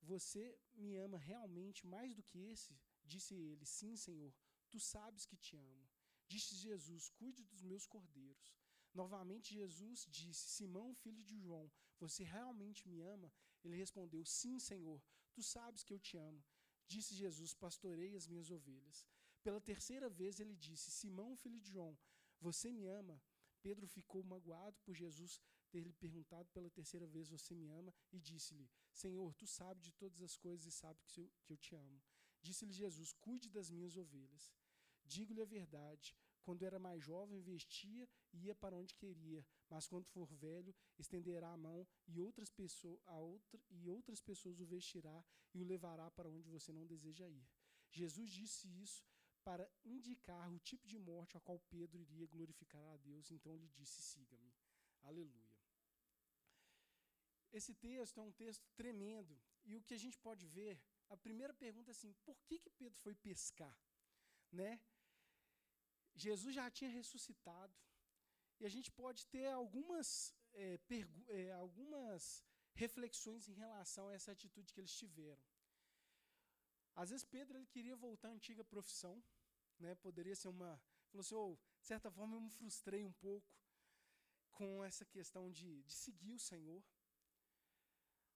você 0.00 0.56
me 0.74 0.96
ama 0.96 1.18
realmente 1.18 1.86
mais 1.86 2.14
do 2.14 2.22
que 2.22 2.38
esse? 2.52 2.78
Disse 3.04 3.34
ele: 3.34 3.64
Sim, 3.64 3.96
Senhor, 3.96 4.34
tu 4.70 4.78
sabes 4.78 5.24
que 5.24 5.36
te 5.36 5.56
amo. 5.56 5.88
Disse 6.28 6.54
Jesus: 6.54 7.08
Cuide 7.18 7.42
dos 7.42 7.62
meus 7.62 7.86
cordeiros. 7.86 8.54
Novamente 8.94 9.54
Jesus 9.54 10.06
disse: 10.10 10.48
Simão, 10.48 10.94
filho 10.94 11.22
de 11.22 11.36
João, 11.38 11.70
você 11.98 12.22
realmente 12.22 12.86
me 12.88 13.00
ama? 13.00 13.32
Ele 13.64 13.76
respondeu: 13.76 14.24
Sim, 14.24 14.58
Senhor, 14.58 15.02
tu 15.32 15.42
sabes 15.42 15.82
que 15.82 15.92
eu 15.92 15.98
te 15.98 16.16
amo. 16.16 16.44
Disse 16.86 17.14
Jesus: 17.14 17.54
Pastorei 17.54 18.14
as 18.14 18.26
minhas 18.26 18.50
ovelhas. 18.50 19.06
Pela 19.42 19.60
terceira 19.60 20.08
vez 20.08 20.40
ele 20.40 20.56
disse: 20.56 20.90
Simão, 20.90 21.36
filho 21.36 21.60
de 21.60 21.70
João, 21.70 21.98
você 22.40 22.70
me 22.70 22.86
ama? 22.86 23.20
Pedro 23.62 23.86
ficou 23.86 24.22
magoado 24.22 24.78
por 24.84 24.94
Jesus 24.94 25.40
ter 25.70 25.80
lhe 25.80 25.92
perguntado 25.92 26.48
pela 26.50 26.70
terceira 26.70 27.06
vez: 27.06 27.28
Você 27.28 27.54
me 27.54 27.68
ama? 27.68 27.94
E 28.12 28.18
disse-lhe: 28.20 28.70
Senhor, 28.92 29.34
tu 29.34 29.46
sabes 29.46 29.82
de 29.82 29.92
todas 29.92 30.20
as 30.22 30.36
coisas 30.36 30.66
e 30.66 30.70
sabes 30.70 31.04
que 31.06 31.20
eu, 31.48 31.56
te 31.56 31.74
amo. 31.74 32.02
Disse-lhe 32.42 32.72
Jesus: 32.72 33.12
Cuide 33.14 33.48
das 33.50 33.70
minhas 33.70 33.96
ovelhas. 33.96 34.52
Digo-lhe 35.14 35.42
a 35.42 35.52
verdade: 35.58 36.14
quando 36.42 36.64
era 36.64 36.78
mais 36.78 37.02
jovem, 37.02 37.40
vestia 37.40 38.08
e 38.32 38.46
ia 38.46 38.54
para 38.54 38.76
onde 38.76 38.94
queria, 38.94 39.46
mas 39.68 39.86
quando 39.86 40.06
for 40.06 40.32
velho, 40.34 40.74
estenderá 40.98 41.50
a 41.52 41.56
mão 41.56 41.86
e 42.06 42.20
outras, 42.20 42.50
pessoas, 42.50 43.00
a 43.06 43.18
outra, 43.18 43.60
e 43.70 43.88
outras 43.88 44.20
pessoas 44.20 44.60
o 44.60 44.66
vestirá 44.66 45.24
e 45.54 45.60
o 45.60 45.64
levará 45.64 46.10
para 46.10 46.30
onde 46.30 46.48
você 46.48 46.72
não 46.72 46.86
deseja 46.86 47.28
ir. 47.28 47.48
Jesus 47.90 48.30
disse 48.30 48.66
isso 48.82 49.04
para 49.42 49.70
indicar 49.84 50.52
o 50.52 50.58
tipo 50.58 50.86
de 50.86 50.98
morte 50.98 51.36
a 51.36 51.40
qual 51.40 51.58
Pedro 51.70 52.00
iria 52.00 52.26
glorificar 52.26 52.84
a 52.92 52.96
Deus, 52.96 53.30
então 53.30 53.56
lhe 53.56 53.68
disse: 53.68 54.02
siga-me. 54.02 54.54
Aleluia. 55.02 55.48
Esse 57.50 57.74
texto 57.74 58.18
é 58.20 58.22
um 58.22 58.32
texto 58.32 58.66
tremendo, 58.76 59.40
e 59.64 59.74
o 59.76 59.82
que 59.82 59.94
a 59.94 59.98
gente 59.98 60.18
pode 60.18 60.46
ver, 60.46 60.78
a 61.08 61.16
primeira 61.16 61.54
pergunta 61.54 61.90
é 61.90 61.92
assim: 61.92 62.12
por 62.24 62.38
que, 62.46 62.58
que 62.58 62.70
Pedro 62.70 62.98
foi 63.00 63.14
pescar? 63.14 63.76
Né? 64.52 64.80
Jesus 66.26 66.54
já 66.54 66.70
tinha 66.70 66.90
ressuscitado, 66.90 67.74
e 68.60 68.66
a 68.66 68.68
gente 68.68 68.90
pode 68.90 69.26
ter 69.26 69.46
algumas, 69.46 70.34
é, 70.52 70.78
é, 71.28 71.52
algumas 71.52 72.44
reflexões 72.74 73.48
em 73.48 73.52
relação 73.52 74.08
a 74.08 74.14
essa 74.14 74.32
atitude 74.32 74.72
que 74.72 74.80
eles 74.80 74.94
tiveram. 75.02 75.42
Às 76.94 77.10
vezes 77.10 77.24
Pedro 77.24 77.56
ele 77.56 77.66
queria 77.66 77.96
voltar 77.96 78.28
à 78.28 78.32
antiga 78.32 78.64
profissão, 78.64 79.22
né? 79.78 79.94
Poderia 79.94 80.34
ser 80.34 80.48
uma, 80.48 80.70
falou 81.10 81.20
assim, 81.20 81.34
oh, 81.36 81.56
de 81.80 81.86
certa 81.86 82.10
forma 82.10 82.36
eu 82.36 82.40
me 82.40 82.50
frustrei 82.50 83.04
um 83.04 83.12
pouco 83.12 83.48
com 84.50 84.84
essa 84.84 85.04
questão 85.04 85.48
de, 85.50 85.84
de 85.84 85.94
seguir 85.94 86.32
o 86.32 86.38
Senhor. 86.50 86.82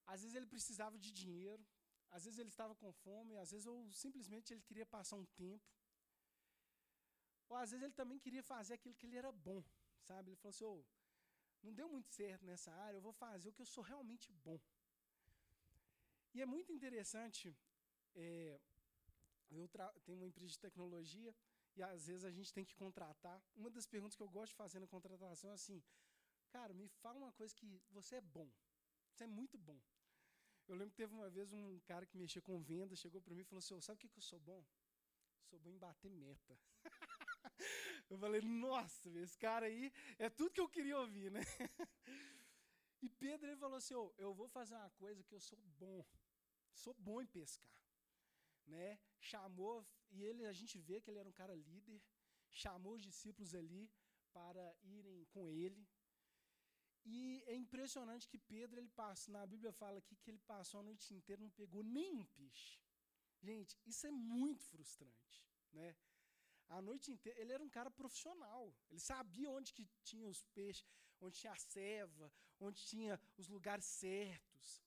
Às 0.07 0.23
vezes 0.23 0.37
ele 0.37 0.47
precisava 0.47 0.97
de 0.99 1.11
dinheiro, 1.11 1.65
às 2.11 2.25
vezes 2.25 2.39
ele 2.39 2.51
estava 2.51 2.75
com 2.77 2.93
fome, 2.93 3.37
às 3.37 3.51
vezes 3.51 3.67
ou 3.67 3.93
simplesmente 3.93 4.53
ele 4.53 4.63
queria 4.63 4.87
passar 4.87 5.17
um 5.17 5.27
tempo. 5.45 5.65
Ou 7.53 7.59
às 7.63 7.71
vezes 7.71 7.85
ele 7.85 7.99
também 8.01 8.19
queria 8.25 8.43
fazer 8.43 8.73
aquilo 8.75 8.95
que 8.99 9.07
ele 9.07 9.19
era 9.23 9.31
bom, 9.47 9.63
sabe? 10.11 10.31
Ele 10.31 10.37
falou 10.43 10.53
assim: 10.55 10.65
oh, 10.65 10.83
não 11.63 11.73
deu 11.79 11.87
muito 11.95 12.09
certo 12.19 12.47
nessa 12.51 12.71
área, 12.87 12.97
eu 12.97 13.03
vou 13.09 13.13
fazer 13.13 13.51
o 13.51 13.53
que 13.53 13.61
eu 13.65 13.67
sou 13.67 13.85
realmente 13.85 14.33
bom. 14.47 14.59
E 16.35 16.41
é 16.41 16.47
muito 16.47 16.73
interessante. 16.73 17.55
É, 18.15 18.59
eu 19.51 19.69
tenho 20.05 20.17
uma 20.17 20.27
empresa 20.27 20.51
de 20.51 20.59
tecnologia 20.59 21.35
e 21.77 21.83
às 21.83 22.07
vezes 22.07 22.25
a 22.25 22.31
gente 22.31 22.55
tem 22.55 22.65
que 22.65 22.75
contratar. 22.75 23.39
Uma 23.55 23.69
das 23.69 23.87
perguntas 23.87 24.17
que 24.17 24.23
eu 24.23 24.31
gosto 24.31 24.53
de 24.53 24.61
fazer 24.63 24.81
na 24.81 24.87
contratação 24.87 25.51
é 25.51 25.53
assim: 25.53 25.83
cara, 26.49 26.73
me 26.73 26.89
fala 27.03 27.19
uma 27.19 27.33
coisa 27.33 27.55
que 27.55 27.83
você 27.91 28.17
é 28.17 28.23
bom. 28.23 28.51
Você 29.11 29.25
é 29.25 29.27
muito 29.27 29.59
bom. 29.59 29.79
Eu 30.67 30.75
lembro 30.75 30.93
que 30.93 31.03
teve 31.03 31.13
uma 31.13 31.29
vez 31.29 31.53
um 31.53 31.79
cara 31.81 32.07
que 32.07 32.17
mexia 32.17 32.41
com 32.41 32.59
vendas, 32.63 32.99
chegou 32.99 33.21
para 33.21 33.35
mim 33.35 33.43
e 33.43 33.45
falou 33.45 33.59
assim: 33.59 33.79
sabe 33.83 33.99
o 33.99 34.01
que, 34.01 34.09
que 34.09 34.19
eu 34.19 34.23
sou 34.23 34.41
bom? 34.41 34.65
Sou 35.51 35.59
bom 35.59 35.71
em 35.71 35.79
bater 35.79 36.11
meta. 36.11 36.59
eu 38.11 38.19
falei, 38.19 38.41
nossa, 38.41 39.11
esse 39.19 39.39
cara 39.39 39.67
aí 39.67 39.93
é 40.19 40.29
tudo 40.29 40.53
que 40.53 40.61
eu 40.61 40.69
queria 40.69 40.99
ouvir, 40.99 41.31
né? 41.31 41.41
e 43.03 43.09
Pedro 43.09 43.49
ele 43.49 43.57
falou 43.57 43.77
assim: 43.77 43.95
oh, 43.95 44.13
eu 44.19 44.35
vou 44.35 44.49
fazer 44.49 44.75
uma 44.75 44.91
coisa 44.91 45.23
que 45.23 45.35
eu 45.35 45.41
sou 45.41 45.59
bom. 45.79 46.05
Sou 46.73 46.95
bom 46.95 47.21
em 47.21 47.27
pescar. 47.27 47.71
Né? 48.67 48.99
Chamou, 49.19 49.87
e 50.11 50.23
ele 50.25 50.47
a 50.47 50.53
gente 50.53 50.79
vê 50.79 51.01
que 51.01 51.11
ele 51.11 51.19
era 51.19 51.29
um 51.29 51.33
cara 51.33 51.55
líder, 51.55 52.01
chamou 52.51 52.95
os 52.95 53.03
discípulos 53.03 53.55
ali 53.55 53.91
para 54.33 54.75
irem 54.83 55.25
com 55.27 55.51
ele, 55.51 55.87
e 57.05 57.43
é 57.47 57.55
impressionante 57.55 58.29
que 58.29 58.39
Pedro, 58.39 58.79
ele 58.79 58.89
passa, 58.89 59.31
na 59.31 59.45
Bíblia 59.45 59.73
fala 59.73 59.99
aqui 59.99 60.15
que 60.17 60.31
ele 60.31 60.39
passou 60.39 60.81
a 60.81 60.83
noite 60.83 61.13
inteira 61.13 61.43
não 61.43 61.51
pegou 61.51 61.83
nenhum 61.83 62.25
peixe. 62.27 62.81
Gente, 63.41 63.77
isso 63.85 64.07
é 64.07 64.11
muito 64.11 64.63
frustrante, 64.65 65.45
né? 65.73 65.97
A 66.77 66.81
noite 66.81 67.13
inteira, 67.13 67.39
ele 67.41 67.53
era 67.53 67.63
um 67.63 67.69
cara 67.69 67.91
profissional. 67.91 68.75
Ele 68.91 69.01
sabia 69.01 69.51
onde 69.51 69.75
que 69.77 69.85
tinha 70.03 70.27
os 70.27 70.43
peixes, 70.57 70.87
onde 71.21 71.39
tinha 71.39 71.53
a 71.53 71.63
ceva, 71.73 72.33
onde 72.59 72.83
tinha 72.91 73.21
os 73.37 73.47
lugares 73.49 73.85
certos. 73.85 74.83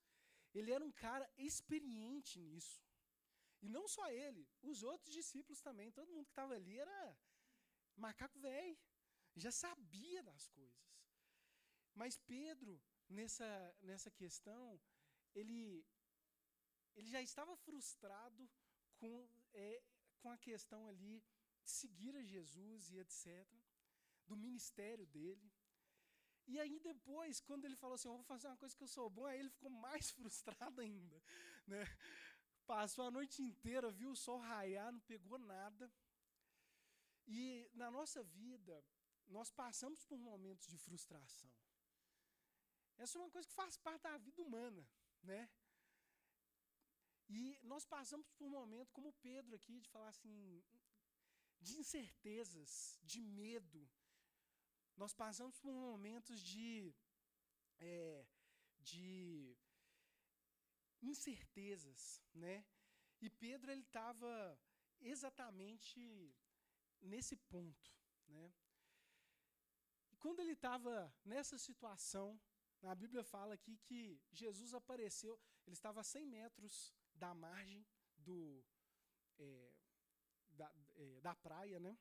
Ele 0.52 0.72
era 0.72 0.84
um 0.84 0.90
cara 0.90 1.30
experiente 1.36 2.40
nisso. 2.40 2.82
E 3.62 3.68
não 3.68 3.86
só 3.86 4.10
ele, 4.10 4.48
os 4.62 4.82
outros 4.82 5.12
discípulos 5.12 5.60
também, 5.60 5.92
todo 5.92 6.12
mundo 6.12 6.26
que 6.26 6.32
estava 6.32 6.54
ali 6.54 6.76
era 6.78 7.18
macaco 7.96 8.38
velho, 8.38 8.76
já 9.36 9.52
sabia 9.52 10.22
das 10.22 10.48
coisas. 10.48 10.86
Mas 11.94 12.18
Pedro, 12.18 12.82
nessa, 13.08 13.48
nessa 13.80 14.10
questão, 14.10 14.80
ele, 15.34 15.86
ele 16.96 17.08
já 17.08 17.22
estava 17.22 17.56
frustrado 17.56 18.50
com, 18.96 19.28
é, 19.54 19.82
com 20.18 20.30
a 20.30 20.38
questão 20.38 20.86
ali 20.86 21.22
de 21.66 21.72
seguir 21.82 22.14
a 22.16 22.22
Jesus 22.34 22.90
e 22.92 22.98
etc., 23.04 23.26
do 24.28 24.36
ministério 24.36 25.06
dele. 25.06 25.52
E 26.46 26.58
aí 26.62 26.78
depois, 26.78 27.40
quando 27.40 27.64
ele 27.64 27.76
falou 27.82 27.96
assim, 27.96 28.08
eu 28.08 28.14
vou 28.14 28.24
fazer 28.32 28.46
uma 28.46 28.56
coisa 28.56 28.76
que 28.76 28.84
eu 28.86 28.94
sou 28.96 29.08
bom, 29.10 29.26
aí 29.26 29.38
ele 29.40 29.50
ficou 29.56 29.70
mais 29.86 30.10
frustrado 30.16 30.80
ainda. 30.80 31.22
Né? 31.66 31.84
Passou 32.66 33.04
a 33.06 33.10
noite 33.10 33.42
inteira, 33.42 33.90
viu 33.90 34.10
o 34.10 34.20
sol 34.24 34.38
raiar, 34.38 34.92
não 34.92 35.00
pegou 35.00 35.38
nada. 35.38 35.92
E 37.26 37.68
na 37.74 37.90
nossa 37.90 38.22
vida, 38.22 38.84
nós 39.26 39.50
passamos 39.50 40.04
por 40.04 40.18
momentos 40.18 40.66
de 40.68 40.78
frustração. 40.78 41.52
Essa 42.96 43.18
é 43.18 43.20
uma 43.20 43.30
coisa 43.30 43.48
que 43.48 43.54
faz 43.54 43.76
parte 43.76 44.02
da 44.02 44.16
vida 44.16 44.40
humana, 44.40 44.88
né? 45.22 45.50
E 47.28 47.58
nós 47.64 47.84
passamos 47.84 48.28
por 48.30 48.46
um 48.46 48.50
momento, 48.50 48.92
como 48.92 49.12
Pedro 49.14 49.56
aqui, 49.56 49.80
de 49.80 49.88
falar 49.88 50.08
assim, 50.08 50.62
de 51.60 51.78
incertezas, 51.78 52.98
de 53.02 53.20
medo. 53.20 53.88
Nós 54.96 55.12
passamos 55.12 55.58
por 55.58 55.72
momentos 55.72 56.40
de, 56.40 56.94
é, 57.78 58.26
de 58.78 59.56
incertezas, 61.02 62.22
né? 62.34 62.64
E 63.20 63.30
Pedro 63.30 63.70
ele 63.70 63.82
estava 63.82 64.58
exatamente 65.00 66.34
nesse 67.00 67.36
ponto, 67.36 67.90
né? 68.26 68.52
E 70.12 70.16
quando 70.16 70.40
ele 70.40 70.52
estava 70.52 71.14
nessa 71.24 71.58
situação, 71.58 72.40
a 72.82 72.94
Bíblia 72.94 73.24
fala 73.24 73.54
aqui 73.54 73.76
que 73.78 74.20
Jesus 74.30 74.74
apareceu, 74.74 75.40
ele 75.66 75.74
estava 75.74 76.00
a 76.00 76.04
100 76.04 76.26
metros 76.26 76.94
da 77.14 77.34
margem 77.34 77.86
do, 78.16 78.64
é, 79.38 79.72
da, 80.50 80.72
é, 80.96 81.20
da 81.20 81.34
praia, 81.34 81.78
né? 81.78 81.96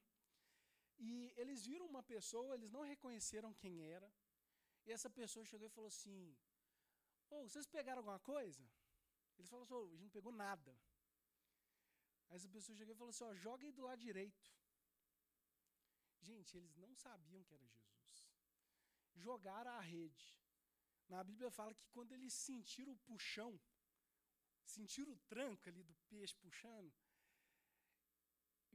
E 0.97 1.33
eles 1.35 1.65
viram 1.65 1.87
uma 1.87 2.03
pessoa, 2.03 2.55
eles 2.55 2.71
não 2.71 2.81
reconheceram 2.81 3.53
quem 3.53 3.81
era. 3.83 4.09
E 4.85 4.91
essa 4.91 5.09
pessoa 5.09 5.45
chegou 5.45 5.67
e 5.67 5.75
falou 5.77 5.87
assim: 5.87 6.35
oh, 7.29 7.43
vocês 7.47 7.67
pegaram 7.67 7.99
alguma 7.99 8.19
coisa? 8.19 8.63
Eles 9.37 9.49
falaram 9.49 9.65
assim: 9.65 9.75
oh, 9.75 9.87
a 9.87 9.91
gente 9.91 10.03
não 10.03 10.09
pegou 10.09 10.31
nada. 10.31 10.71
Aí 12.29 12.37
essa 12.37 12.49
pessoa 12.49 12.77
chegou 12.77 12.93
e 12.93 12.97
falou 12.97 13.09
assim: 13.09 13.25
oh, 13.25 13.35
joga 13.35 13.65
aí 13.65 13.71
do 13.71 13.83
lado 13.83 13.99
direito. 13.99 14.51
Gente, 16.21 16.57
eles 16.57 16.75
não 16.77 16.93
sabiam 16.95 17.43
que 17.43 17.53
era 17.53 17.65
Jesus. 17.65 18.31
Jogaram 19.15 19.71
a 19.71 19.81
rede. 19.81 20.27
Na 21.07 21.23
Bíblia 21.23 21.51
fala 21.51 21.73
que 21.73 21.87
quando 21.89 22.13
eles 22.13 22.33
sentiram 22.33 22.93
o 22.93 22.97
puxão, 23.09 23.59
sentiram 24.65 25.13
o 25.13 25.19
tranco 25.27 25.69
ali 25.69 25.83
do 25.83 25.95
peixe 26.09 26.35
puxando, 26.37 26.91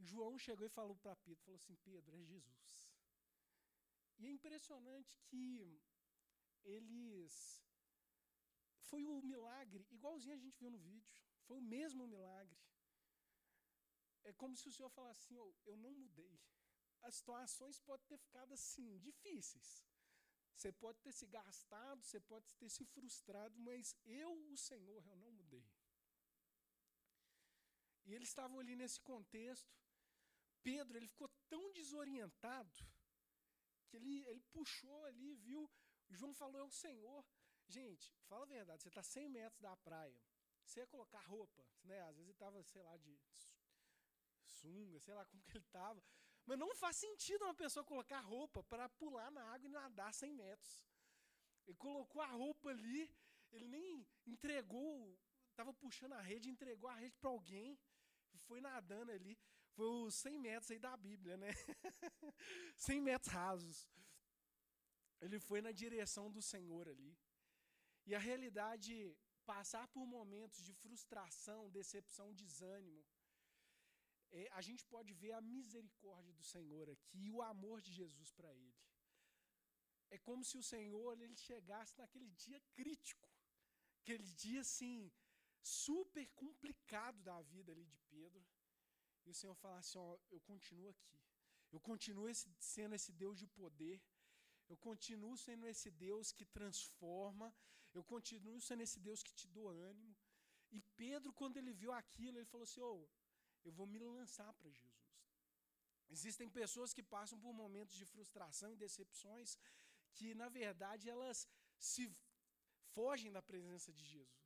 João 0.00 0.38
chegou 0.38 0.66
e 0.66 0.76
falou 0.78 0.96
para 0.96 1.16
Pedro, 1.16 1.42
falou 1.44 1.56
assim, 1.56 1.76
Pedro, 1.76 2.16
é 2.16 2.22
Jesus. 2.24 2.94
E 4.18 4.26
é 4.26 4.30
impressionante 4.30 5.16
que 5.28 5.80
eles 6.64 7.62
foi 8.88 9.04
o 9.06 9.22
milagre, 9.22 9.86
igualzinho 9.90 10.34
a 10.34 10.38
gente 10.44 10.58
viu 10.58 10.70
no 10.70 10.78
vídeo, 10.78 11.10
foi 11.46 11.58
o 11.58 11.62
mesmo 11.62 12.06
milagre. 12.06 12.58
É 14.24 14.32
como 14.32 14.56
se 14.56 14.68
o 14.68 14.72
Senhor 14.72 14.90
falasse 14.90 15.20
assim, 15.20 15.36
oh, 15.36 15.54
eu 15.64 15.76
não 15.76 15.92
mudei. 15.92 16.38
As 17.02 17.14
situações 17.14 17.78
podem 17.80 18.06
ter 18.06 18.18
ficado 18.18 18.52
assim, 18.52 18.98
difíceis. 18.98 19.84
Você 20.54 20.70
pode 20.72 20.98
ter 21.00 21.12
se 21.12 21.26
gastado, 21.26 22.02
você 22.02 22.20
pode 22.20 22.52
ter 22.56 22.68
se 22.68 22.84
frustrado, 22.84 23.58
mas 23.58 23.94
eu, 24.04 24.32
o 24.52 24.56
Senhor, 24.58 25.02
eu 25.06 25.16
não 25.16 25.30
mudei. 25.32 25.66
E 28.04 28.14
eles 28.14 28.28
estavam 28.28 28.58
ali 28.58 28.76
nesse 28.76 29.00
contexto. 29.00 29.72
Pedro, 30.62 30.96
ele 30.96 31.08
ficou 31.08 31.28
tão 31.48 31.72
desorientado 31.72 32.72
que 33.88 33.96
ele, 33.96 34.24
ele 34.26 34.42
puxou 34.52 35.04
ali, 35.04 35.34
viu? 35.36 35.68
João 36.10 36.34
falou, 36.34 36.60
é 36.60 36.64
o 36.64 36.70
Senhor. 36.70 37.24
Gente, 37.66 38.12
fala 38.28 38.42
a 38.44 38.48
verdade, 38.48 38.82
você 38.82 38.88
está 38.88 39.02
100 39.02 39.28
metros 39.28 39.60
da 39.60 39.76
praia. 39.76 40.20
Você 40.64 40.80
ia 40.80 40.86
colocar 40.86 41.20
roupa, 41.20 41.66
né? 41.84 42.00
Às 42.02 42.16
vezes 42.16 42.28
ele 42.28 42.32
estava, 42.32 42.62
sei 42.64 42.82
lá, 42.82 42.96
de 42.96 43.18
sunga, 44.44 44.98
sei 45.00 45.14
lá 45.14 45.24
como 45.24 45.42
que 45.42 45.56
ele 45.56 45.64
estava. 45.64 46.02
Mas 46.46 46.58
não 46.58 46.74
faz 46.74 46.96
sentido 46.96 47.44
uma 47.44 47.54
pessoa 47.54 47.84
colocar 47.84 48.20
roupa 48.20 48.62
para 48.64 48.88
pular 48.88 49.30
na 49.30 49.42
água 49.52 49.66
e 49.66 49.70
nadar 49.70 50.12
100 50.12 50.34
metros. 50.34 50.82
Ele 51.66 51.76
colocou 51.76 52.22
a 52.22 52.26
roupa 52.26 52.70
ali, 52.70 53.08
ele 53.52 53.68
nem 53.68 54.06
entregou, 54.26 55.18
estava 55.50 55.72
puxando 55.72 56.14
a 56.14 56.20
rede, 56.20 56.50
entregou 56.50 56.88
a 56.88 56.94
rede 56.94 57.16
para 57.18 57.30
alguém, 57.30 57.78
foi 58.46 58.60
nadando 58.60 59.12
ali. 59.12 59.38
Foi 59.80 59.90
os 60.06 60.14
100 60.14 60.38
metros 60.46 60.70
aí 60.72 60.80
da 60.86 60.94
Bíblia, 61.08 61.36
né? 61.42 61.52
100 62.76 63.00
metros 63.08 63.32
rasos. 63.32 63.78
Ele 65.24 65.38
foi 65.48 65.60
na 65.66 65.72
direção 65.82 66.26
do 66.36 66.42
Senhor 66.52 66.84
ali. 66.94 67.12
E 68.08 68.14
a 68.18 68.20
realidade, 68.28 68.92
passar 69.52 69.84
por 69.94 70.04
momentos 70.16 70.60
de 70.66 70.74
frustração, 70.82 71.70
decepção, 71.78 72.28
desânimo, 72.42 73.02
é, 74.38 74.42
a 74.60 74.62
gente 74.68 74.84
pode 74.94 75.14
ver 75.22 75.32
a 75.32 75.40
misericórdia 75.56 76.34
do 76.40 76.44
Senhor 76.54 76.86
aqui 76.96 77.18
e 77.26 77.32
o 77.36 77.42
amor 77.54 77.80
de 77.86 77.92
Jesus 78.00 78.30
para 78.38 78.52
ele. 78.62 78.78
É 80.10 80.18
como 80.28 80.44
se 80.50 80.56
o 80.62 80.66
Senhor 80.74 81.12
ele 81.22 81.36
chegasse 81.48 81.98
naquele 82.02 82.30
dia 82.44 82.60
crítico, 82.78 83.28
aquele 84.00 84.30
dia 84.44 84.60
assim 84.60 85.10
super 85.62 86.26
complicado 86.42 87.18
da 87.30 87.40
vida 87.54 87.72
ali 87.72 87.86
de 87.94 87.98
Pedro, 88.14 88.44
o 89.30 89.38
Senhor 89.40 89.54
falasse: 89.54 89.96
ó, 89.98 90.18
eu 90.30 90.40
continuo 90.40 90.88
aqui, 90.94 91.18
eu 91.72 91.80
continuo 91.80 92.28
esse, 92.28 92.48
sendo 92.58 92.94
esse 92.94 93.12
Deus 93.12 93.38
de 93.38 93.46
poder, 93.46 94.02
eu 94.68 94.76
continuo 94.76 95.36
sendo 95.36 95.66
esse 95.66 95.90
Deus 95.90 96.32
que 96.32 96.44
transforma, 96.44 97.54
eu 97.92 98.02
continuo 98.04 98.60
sendo 98.60 98.82
esse 98.82 98.98
Deus 99.00 99.22
que 99.22 99.34
te 99.34 99.46
dá 99.48 99.68
ânimo. 99.90 100.16
E 100.70 100.80
Pedro, 101.02 101.32
quando 101.32 101.56
ele 101.56 101.72
viu 101.72 101.92
aquilo, 101.92 102.38
ele 102.38 102.52
falou 102.52 102.64
assim: 102.64 102.80
oh, 102.80 103.08
eu 103.64 103.72
vou 103.72 103.86
me 103.86 103.98
lançar 103.98 104.52
para 104.54 104.70
Jesus. 104.70 105.00
Existem 106.08 106.48
pessoas 106.48 106.92
que 106.92 107.02
passam 107.02 107.38
por 107.38 107.52
momentos 107.52 107.94
de 107.94 108.04
frustração 108.04 108.72
e 108.72 108.76
decepções 108.76 109.56
que, 110.14 110.34
na 110.34 110.48
verdade, 110.48 111.08
elas 111.08 111.48
se 111.78 112.04
fogem 112.94 113.30
da 113.30 113.42
presença 113.50 113.92
de 113.92 114.04
Jesus. 114.04 114.40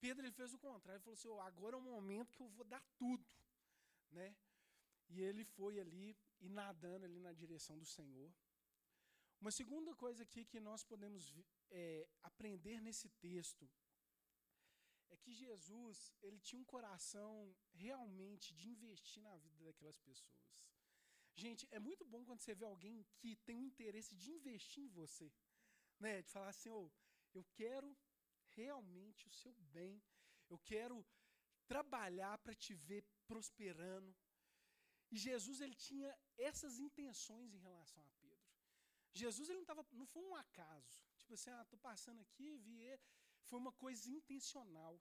Pedro 0.00 0.24
ele 0.24 0.32
fez 0.32 0.52
o 0.52 0.58
contrário, 0.58 0.98
ele 0.98 1.04
falou 1.04 1.18
assim: 1.18 1.28
oh, 1.28 1.40
agora 1.40 1.76
é 1.76 1.78
o 1.78 1.82
momento 1.82 2.34
que 2.36 2.42
eu 2.42 2.48
vou 2.48 2.64
dar 2.64 2.82
tudo, 2.98 3.26
né? 4.14 4.34
E 5.08 5.20
ele 5.20 5.44
foi 5.44 5.78
ali 5.78 6.16
e 6.40 6.48
nadando 6.48 7.04
ali 7.04 7.18
na 7.20 7.32
direção 7.32 7.78
do 7.78 7.84
Senhor. 7.84 8.32
Uma 9.40 9.50
segunda 9.50 9.94
coisa 9.94 10.22
aqui 10.22 10.44
que 10.44 10.58
nós 10.58 10.82
podemos 10.82 11.34
é, 11.70 12.08
aprender 12.22 12.80
nesse 12.80 13.08
texto 13.26 13.70
é 15.10 15.16
que 15.16 15.32
Jesus 15.32 16.12
ele 16.22 16.40
tinha 16.40 16.60
um 16.60 16.64
coração 16.64 17.54
realmente 17.72 18.54
de 18.54 18.68
investir 18.68 19.22
na 19.22 19.36
vida 19.36 19.64
daquelas 19.64 19.98
pessoas. 19.98 20.44
Gente, 21.36 21.66
é 21.70 21.78
muito 21.78 22.04
bom 22.04 22.24
quando 22.24 22.40
você 22.40 22.54
vê 22.54 22.64
alguém 22.64 23.04
que 23.18 23.36
tem 23.36 23.56
um 23.56 23.64
interesse 23.64 24.16
de 24.16 24.30
investir 24.30 24.84
em 24.84 24.88
você, 24.88 25.32
né? 25.98 26.22
De 26.22 26.30
falar 26.30 26.48
assim, 26.48 26.70
oh, 26.70 26.90
eu 27.32 27.44
quero 27.52 27.96
realmente 28.56 29.26
o 29.26 29.32
seu 29.32 29.52
bem, 29.76 30.02
eu 30.48 30.58
quero 30.58 31.04
trabalhar 31.66 32.38
para 32.38 32.54
te 32.54 32.72
ver 32.74 33.02
prosperando. 33.32 34.14
E 35.10 35.16
Jesus 35.16 35.60
ele 35.60 35.74
tinha 35.74 36.10
essas 36.36 36.78
intenções 36.78 37.54
em 37.54 37.58
relação 37.58 38.02
a 38.04 38.10
Pedro. 38.20 38.54
Jesus 39.12 39.48
ele 39.48 39.58
não 39.58 39.64
tava, 39.64 39.86
não 39.92 40.06
foi 40.06 40.22
um 40.22 40.34
acaso. 40.34 41.04
Tipo 41.18 41.34
assim, 41.34 41.50
ah, 41.50 41.64
tô 41.66 41.78
passando 41.78 42.20
aqui, 42.20 42.56
vi. 42.58 42.98
Foi 43.42 43.58
uma 43.58 43.72
coisa 43.72 44.08
intencional. 44.10 45.00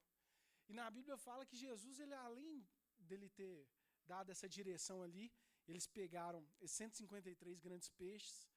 E 0.67 0.73
na 0.73 0.89
Bíblia 0.89 1.17
fala 1.17 1.45
que 1.45 1.57
Jesus, 1.57 1.99
ele 1.99 2.13
além 2.13 2.67
dele 2.99 3.29
ter 3.29 3.67
dado 4.05 4.31
essa 4.31 4.47
direção 4.47 5.01
ali, 5.01 5.31
eles 5.67 5.87
pegaram 5.87 6.45
153 6.65 7.59
grandes 7.59 7.89
peixes. 7.89 8.49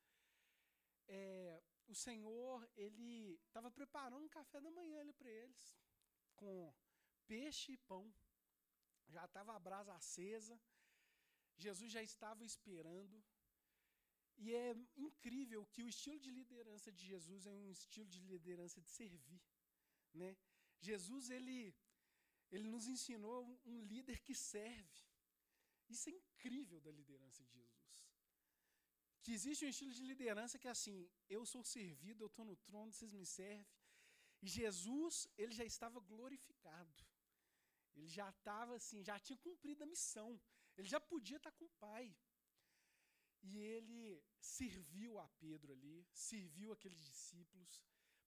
É, 1.08 1.62
o 1.86 1.94
Senhor, 1.94 2.68
ele 2.76 3.40
estava 3.46 3.70
preparando 3.70 4.24
um 4.24 4.28
café 4.28 4.60
da 4.60 4.70
manhã 4.70 5.00
ali 5.00 5.12
para 5.12 5.30
eles, 5.30 5.78
com 6.34 6.74
peixe 7.26 7.72
e 7.72 7.78
pão. 7.78 8.12
Já 9.14 9.24
estava 9.24 9.54
a 9.54 9.58
brasa 9.58 9.94
acesa. 9.94 10.60
Jesus 11.56 11.90
já 11.92 12.02
estava 12.02 12.44
esperando. 12.44 13.22
E 14.38 14.54
é 14.54 14.76
incrível 14.96 15.64
que 15.72 15.82
o 15.82 15.88
estilo 15.88 16.18
de 16.20 16.30
liderança 16.30 16.92
de 16.92 17.04
Jesus 17.12 17.46
é 17.46 17.52
um 17.52 17.70
estilo 17.70 18.08
de 18.14 18.20
liderança 18.20 18.80
de 18.82 18.90
servir, 18.90 19.42
né? 20.12 20.36
Jesus 20.88 21.30
ele 21.30 21.74
ele 22.50 22.68
nos 22.74 22.86
ensinou 22.86 23.38
um 23.64 23.82
líder 23.92 24.18
que 24.26 24.34
serve. 24.34 25.00
Isso 25.88 26.08
é 26.10 26.12
incrível 26.12 26.80
da 26.80 26.92
liderança 26.92 27.42
de 27.44 27.52
Jesus. 27.60 27.96
Que 29.22 29.32
existe 29.32 29.64
um 29.64 29.68
estilo 29.68 29.92
de 29.92 30.04
liderança 30.12 30.58
que 30.58 30.68
é 30.68 30.70
assim: 30.70 30.98
eu 31.28 31.44
sou 31.52 31.64
servido, 31.64 32.22
eu 32.22 32.28
estou 32.28 32.44
no 32.44 32.56
trono, 32.56 32.92
vocês 32.92 33.12
me 33.12 33.26
servem. 33.26 33.66
E 34.42 34.48
Jesus, 34.48 35.26
ele 35.36 35.54
já 35.60 35.64
estava 35.64 35.98
glorificado. 35.98 37.04
Ele 37.96 38.08
já 38.08 38.28
estava 38.30 38.76
assim, 38.76 39.02
já 39.02 39.18
tinha 39.18 39.38
cumprido 39.38 39.82
a 39.82 39.92
missão. 39.94 40.40
Ele 40.76 40.88
já 40.94 41.00
podia 41.00 41.38
estar 41.38 41.52
com 41.52 41.64
o 41.64 41.76
Pai. 41.80 42.14
E 43.42 43.56
ele 43.58 44.22
serviu 44.40 45.18
a 45.18 45.28
Pedro 45.44 45.72
ali, 45.72 46.06
serviu 46.12 46.72
aqueles 46.72 47.02
discípulos, 47.10 47.84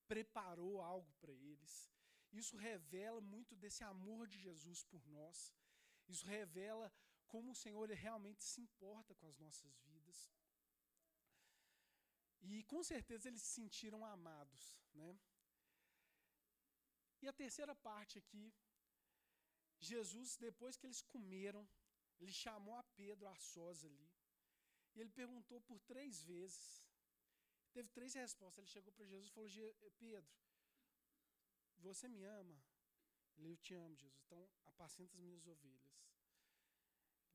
preparou 0.08 0.82
algo 0.82 1.12
para 1.22 1.34
eles. 1.34 1.92
Isso 2.32 2.56
revela 2.58 3.22
muito 3.22 3.56
desse 3.56 3.84
amor 3.84 4.28
de 4.28 4.40
Jesus 4.40 4.84
por 4.84 5.06
nós. 5.08 5.54
Isso 6.08 6.26
revela 6.26 6.92
como 7.28 7.52
o 7.52 7.56
Senhor 7.64 7.88
realmente 7.90 8.44
se 8.44 8.62
importa 8.62 9.14
com 9.16 9.28
as 9.28 9.38
nossas 9.38 9.78
vidas. 9.82 10.32
E 12.42 12.64
com 12.64 12.82
certeza 12.84 13.28
eles 13.28 13.42
se 13.42 13.54
sentiram 13.60 14.06
amados, 14.06 14.64
né? 14.94 15.20
E 17.22 17.28
a 17.28 17.34
terceira 17.34 17.76
parte 17.76 18.18
aqui, 18.18 18.54
Jesus, 19.80 20.36
depois 20.36 20.76
que 20.78 20.86
eles 20.86 21.02
comeram, 21.02 21.68
ele 22.20 22.32
chamou 22.32 22.76
a 22.76 22.84
Pedro 22.84 23.28
a 23.28 23.36
sós 23.36 23.84
ali. 23.84 24.12
E 24.96 25.00
ele 25.00 25.10
perguntou 25.10 25.62
por 25.62 25.80
três 25.80 26.22
vezes. 26.22 26.84
Teve 27.72 27.90
três 27.90 28.14
respostas. 28.14 28.58
Ele 28.60 28.68
chegou 28.68 28.92
para 28.92 29.06
Jesus 29.06 29.30
e 29.30 29.34
falou: 29.34 29.50
Pedro, 29.98 30.30
você 31.78 32.08
me 32.08 32.24
ama? 32.24 32.62
Ele, 33.38 33.52
eu 33.52 33.58
te 33.58 33.74
amo, 33.74 33.96
Jesus. 33.96 34.22
Então, 34.26 34.50
apacenta 34.66 35.16
as 35.16 35.22
minhas 35.22 35.48
ovelhas. 35.48 36.00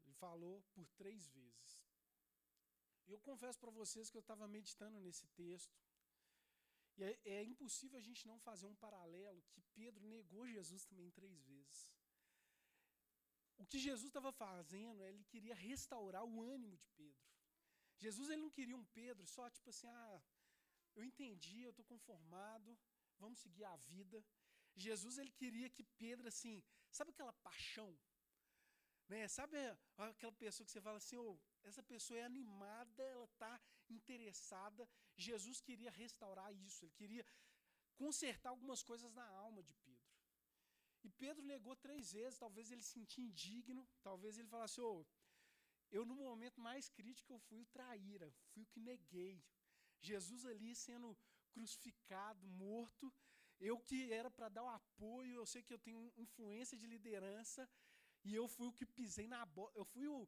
Ele 0.02 0.12
falou 0.14 0.62
por 0.74 0.86
três 0.90 1.28
vezes. 1.28 1.82
E 3.06 3.12
eu 3.12 3.20
confesso 3.20 3.58
para 3.58 3.70
vocês 3.70 4.10
que 4.10 4.16
eu 4.16 4.20
estava 4.20 4.46
meditando 4.46 5.00
nesse 5.00 5.26
texto. 5.28 5.74
E 6.96 7.04
é, 7.04 7.20
é, 7.24 7.44
impossível 7.44 7.98
a 7.98 8.02
gente 8.02 8.26
não 8.26 8.38
fazer 8.38 8.66
um 8.66 8.74
paralelo 8.74 9.42
que 9.50 9.60
Pedro 9.74 10.06
negou 10.06 10.46
Jesus 10.46 10.84
também 10.84 11.10
três 11.10 11.40
vezes. 11.42 11.90
O 13.58 13.66
que 13.66 13.78
Jesus 13.78 14.08
estava 14.08 14.32
fazendo, 14.32 15.04
ele 15.04 15.24
queria 15.24 15.54
restaurar 15.54 16.24
o 16.24 16.42
ânimo 16.42 16.76
de 16.76 16.88
Pedro. 16.88 17.24
Jesus 17.98 18.28
ele 18.28 18.42
não 18.42 18.50
queria 18.50 18.76
um 18.76 18.84
Pedro 18.86 19.26
só 19.26 19.48
tipo 19.48 19.70
assim, 19.70 19.86
ah, 19.86 20.22
eu 20.96 21.04
entendi, 21.04 21.62
eu 21.62 21.70
estou 21.70 21.84
conformado, 21.84 22.78
vamos 23.18 23.38
seguir 23.38 23.64
a 23.64 23.76
vida. 23.76 24.24
Jesus 24.76 25.18
ele 25.18 25.30
queria 25.30 25.70
que 25.70 25.84
Pedro 25.84 26.26
assim, 26.28 26.62
sabe 26.90 27.10
aquela 27.10 27.32
paixão, 27.32 27.96
né? 29.08 29.28
Sabe 29.28 29.56
aquela 29.96 30.32
pessoa 30.32 30.64
que 30.64 30.72
você 30.72 30.80
fala 30.80 30.98
assim, 30.98 31.16
oh, 31.16 31.38
essa 31.62 31.82
pessoa 31.82 32.18
é 32.18 32.24
animada, 32.24 33.02
ela 33.04 33.24
está 33.24 33.60
interessada. 33.88 34.88
Jesus 35.16 35.60
queria 35.60 35.90
restaurar 35.90 36.52
isso, 36.52 36.84
ele 36.84 36.92
queria 36.92 37.24
consertar 37.96 38.50
algumas 38.50 38.82
coisas 38.82 39.12
na 39.12 39.26
alma 39.26 39.62
de 39.62 39.72
Pedro. 39.74 39.93
E 41.04 41.10
Pedro 41.10 41.44
negou 41.44 41.76
três 41.76 42.12
vezes, 42.12 42.38
talvez 42.38 42.70
ele 42.70 42.82
se 42.82 42.92
sentia 42.98 43.22
indigno, 43.22 43.86
talvez 44.02 44.38
ele 44.38 44.48
falasse, 44.48 44.80
oh, 44.80 45.04
eu 45.90 46.04
no 46.04 46.14
momento 46.14 46.60
mais 46.60 46.88
crítico 46.88 47.32
eu 47.32 47.38
fui 47.38 47.60
o 47.60 47.66
traíra, 47.66 48.32
fui 48.50 48.62
o 48.62 48.66
que 48.66 48.80
neguei. 48.80 49.44
Jesus 50.00 50.44
ali 50.46 50.74
sendo 50.74 51.16
crucificado, 51.52 52.46
morto, 52.46 53.12
eu 53.60 53.78
que 53.78 54.12
era 54.12 54.30
para 54.30 54.48
dar 54.48 54.64
o 54.64 54.68
apoio, 54.68 55.34
eu 55.34 55.46
sei 55.46 55.62
que 55.62 55.72
eu 55.72 55.78
tenho 55.78 56.12
influência 56.16 56.76
de 56.76 56.86
liderança, 56.86 57.68
e 58.24 58.34
eu 58.34 58.48
fui 58.48 58.66
o 58.68 58.72
que 58.72 58.86
pisei 58.86 59.28
na 59.28 59.44
bola, 59.44 59.72
eu 59.74 59.84
fui 59.84 60.06
o 60.08 60.26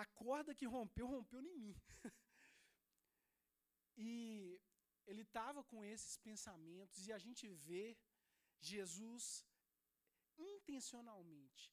a 0.00 0.04
corda 0.06 0.54
que 0.54 0.66
rompeu, 0.66 1.06
rompeu 1.06 1.40
em 1.42 1.52
mim. 1.58 1.76
e 3.96 4.60
ele 5.06 5.22
estava 5.22 5.62
com 5.64 5.84
esses 5.84 6.16
pensamentos, 6.16 7.06
e 7.06 7.12
a 7.12 7.18
gente 7.18 7.48
vê 7.48 7.96
Jesus 8.60 9.44
intencionalmente 10.40 11.72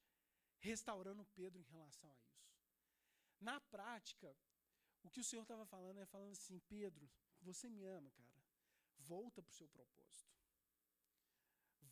restaurando 0.60 1.26
Pedro 1.26 1.62
em 1.62 1.72
relação 1.72 2.10
a 2.10 2.16
isso. 2.16 2.48
Na 3.40 3.60
prática, 3.60 4.36
o 5.04 5.10
que 5.10 5.22
o 5.22 5.24
Senhor 5.24 5.44
estava 5.44 5.66
falando 5.66 6.00
é 6.00 6.06
falando 6.06 6.32
assim: 6.32 6.60
Pedro, 6.60 7.10
você 7.42 7.70
me 7.70 7.84
ama, 7.86 8.12
cara. 8.12 8.28
Volta 9.00 9.42
para 9.42 9.52
o 9.52 9.56
seu 9.56 9.68
propósito. 9.70 10.36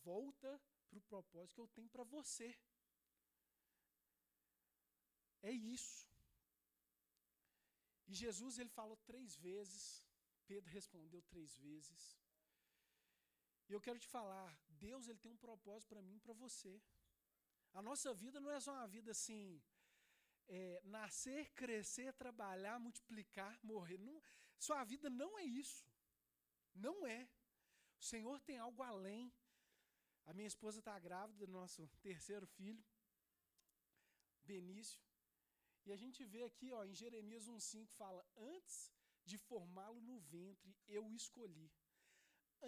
Volta 0.02 0.60
para 0.88 0.98
o 0.98 1.02
propósito 1.02 1.54
que 1.54 1.60
eu 1.60 1.68
tenho 1.68 1.88
para 1.88 2.04
você. 2.04 2.54
É 5.42 5.50
isso. 5.50 6.08
E 8.08 8.14
Jesus 8.14 8.58
ele 8.58 8.68
falou 8.68 8.96
três 8.98 9.36
vezes, 9.36 10.06
Pedro 10.46 10.70
respondeu 10.70 11.22
três 11.22 11.56
vezes. 11.56 12.16
E 13.68 13.72
eu 13.72 13.80
quero 13.80 13.98
te 13.98 14.06
falar, 14.06 14.56
Deus 14.86 15.08
ele 15.08 15.18
tem 15.24 15.32
um 15.32 15.44
propósito 15.48 15.88
para 15.88 16.02
mim 16.02 16.16
e 16.16 16.24
para 16.26 16.34
você. 16.44 16.80
A 17.78 17.82
nossa 17.82 18.12
vida 18.14 18.40
não 18.40 18.50
é 18.50 18.60
só 18.66 18.72
uma 18.72 18.88
vida 18.96 19.10
assim, 19.10 19.62
é, 20.48 20.80
nascer, 20.84 21.50
crescer, 21.60 22.12
trabalhar, 22.14 22.78
multiplicar, 22.78 23.58
morrer. 23.62 23.98
Não, 23.98 24.22
sua 24.58 24.82
vida 24.84 25.08
não 25.10 25.38
é 25.38 25.44
isso. 25.44 25.84
Não 26.74 27.06
é. 27.06 27.28
O 28.00 28.04
Senhor 28.04 28.40
tem 28.40 28.58
algo 28.58 28.82
além. 28.82 29.32
A 30.26 30.32
minha 30.34 30.48
esposa 30.48 30.78
está 30.80 30.98
grávida 30.98 31.46
do 31.46 31.52
nosso 31.52 31.86
terceiro 32.00 32.46
filho, 32.46 32.84
Benício. 34.42 35.00
E 35.84 35.92
a 35.92 35.96
gente 35.96 36.24
vê 36.24 36.42
aqui, 36.44 36.72
ó, 36.72 36.84
em 36.84 36.94
Jeremias 36.94 37.48
1,5 37.48 37.88
fala: 38.00 38.26
Antes 38.36 38.92
de 39.24 39.38
formá-lo 39.38 40.00
no 40.00 40.18
ventre, 40.20 40.76
eu 40.88 41.04
escolhi. 41.14 41.70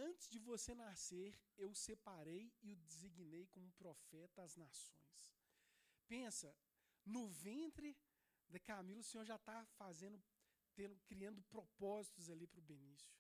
Antes 0.07 0.29
de 0.29 0.39
você 0.39 0.75
nascer, 0.75 1.37
eu 1.57 1.71
o 1.71 1.75
separei 1.75 2.53
e 2.63 2.71
o 2.71 2.77
designei 2.77 3.47
como 3.49 3.73
profeta 3.73 4.43
às 4.43 4.55
nações. 4.55 5.35
Pensa, 6.07 6.57
no 7.05 7.27
ventre 7.29 7.97
de 8.49 8.61
Camilo, 8.61 9.01
o 9.01 9.05
Senhor 9.05 9.25
já 9.25 9.35
está 9.35 9.67
fazendo, 9.81 10.23
tendo, 10.75 10.97
criando 11.01 11.43
propósitos 11.43 12.31
ali 12.31 12.47
para 12.47 12.61
o 12.61 12.63
Benício. 12.63 13.13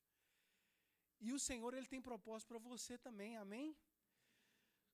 E 1.20 1.32
o 1.32 1.38
Senhor 1.38 1.74
ele 1.74 1.88
tem 1.88 2.00
propósito 2.00 2.48
para 2.48 2.60
você 2.60 2.96
também, 2.96 3.36
amém? 3.36 3.76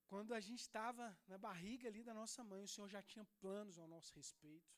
Quando 0.07 0.33
a 0.33 0.41
gente 0.41 0.61
estava 0.61 1.17
na 1.27 1.37
barriga 1.37 1.89
ali 1.89 2.03
da 2.03 2.15
nossa 2.15 2.43
mãe, 2.43 2.63
o 2.63 2.69
Senhor 2.69 2.89
já 2.89 3.03
tinha 3.03 3.27
planos 3.41 3.79
ao 3.79 3.87
nosso 3.87 4.15
respeito. 4.15 4.73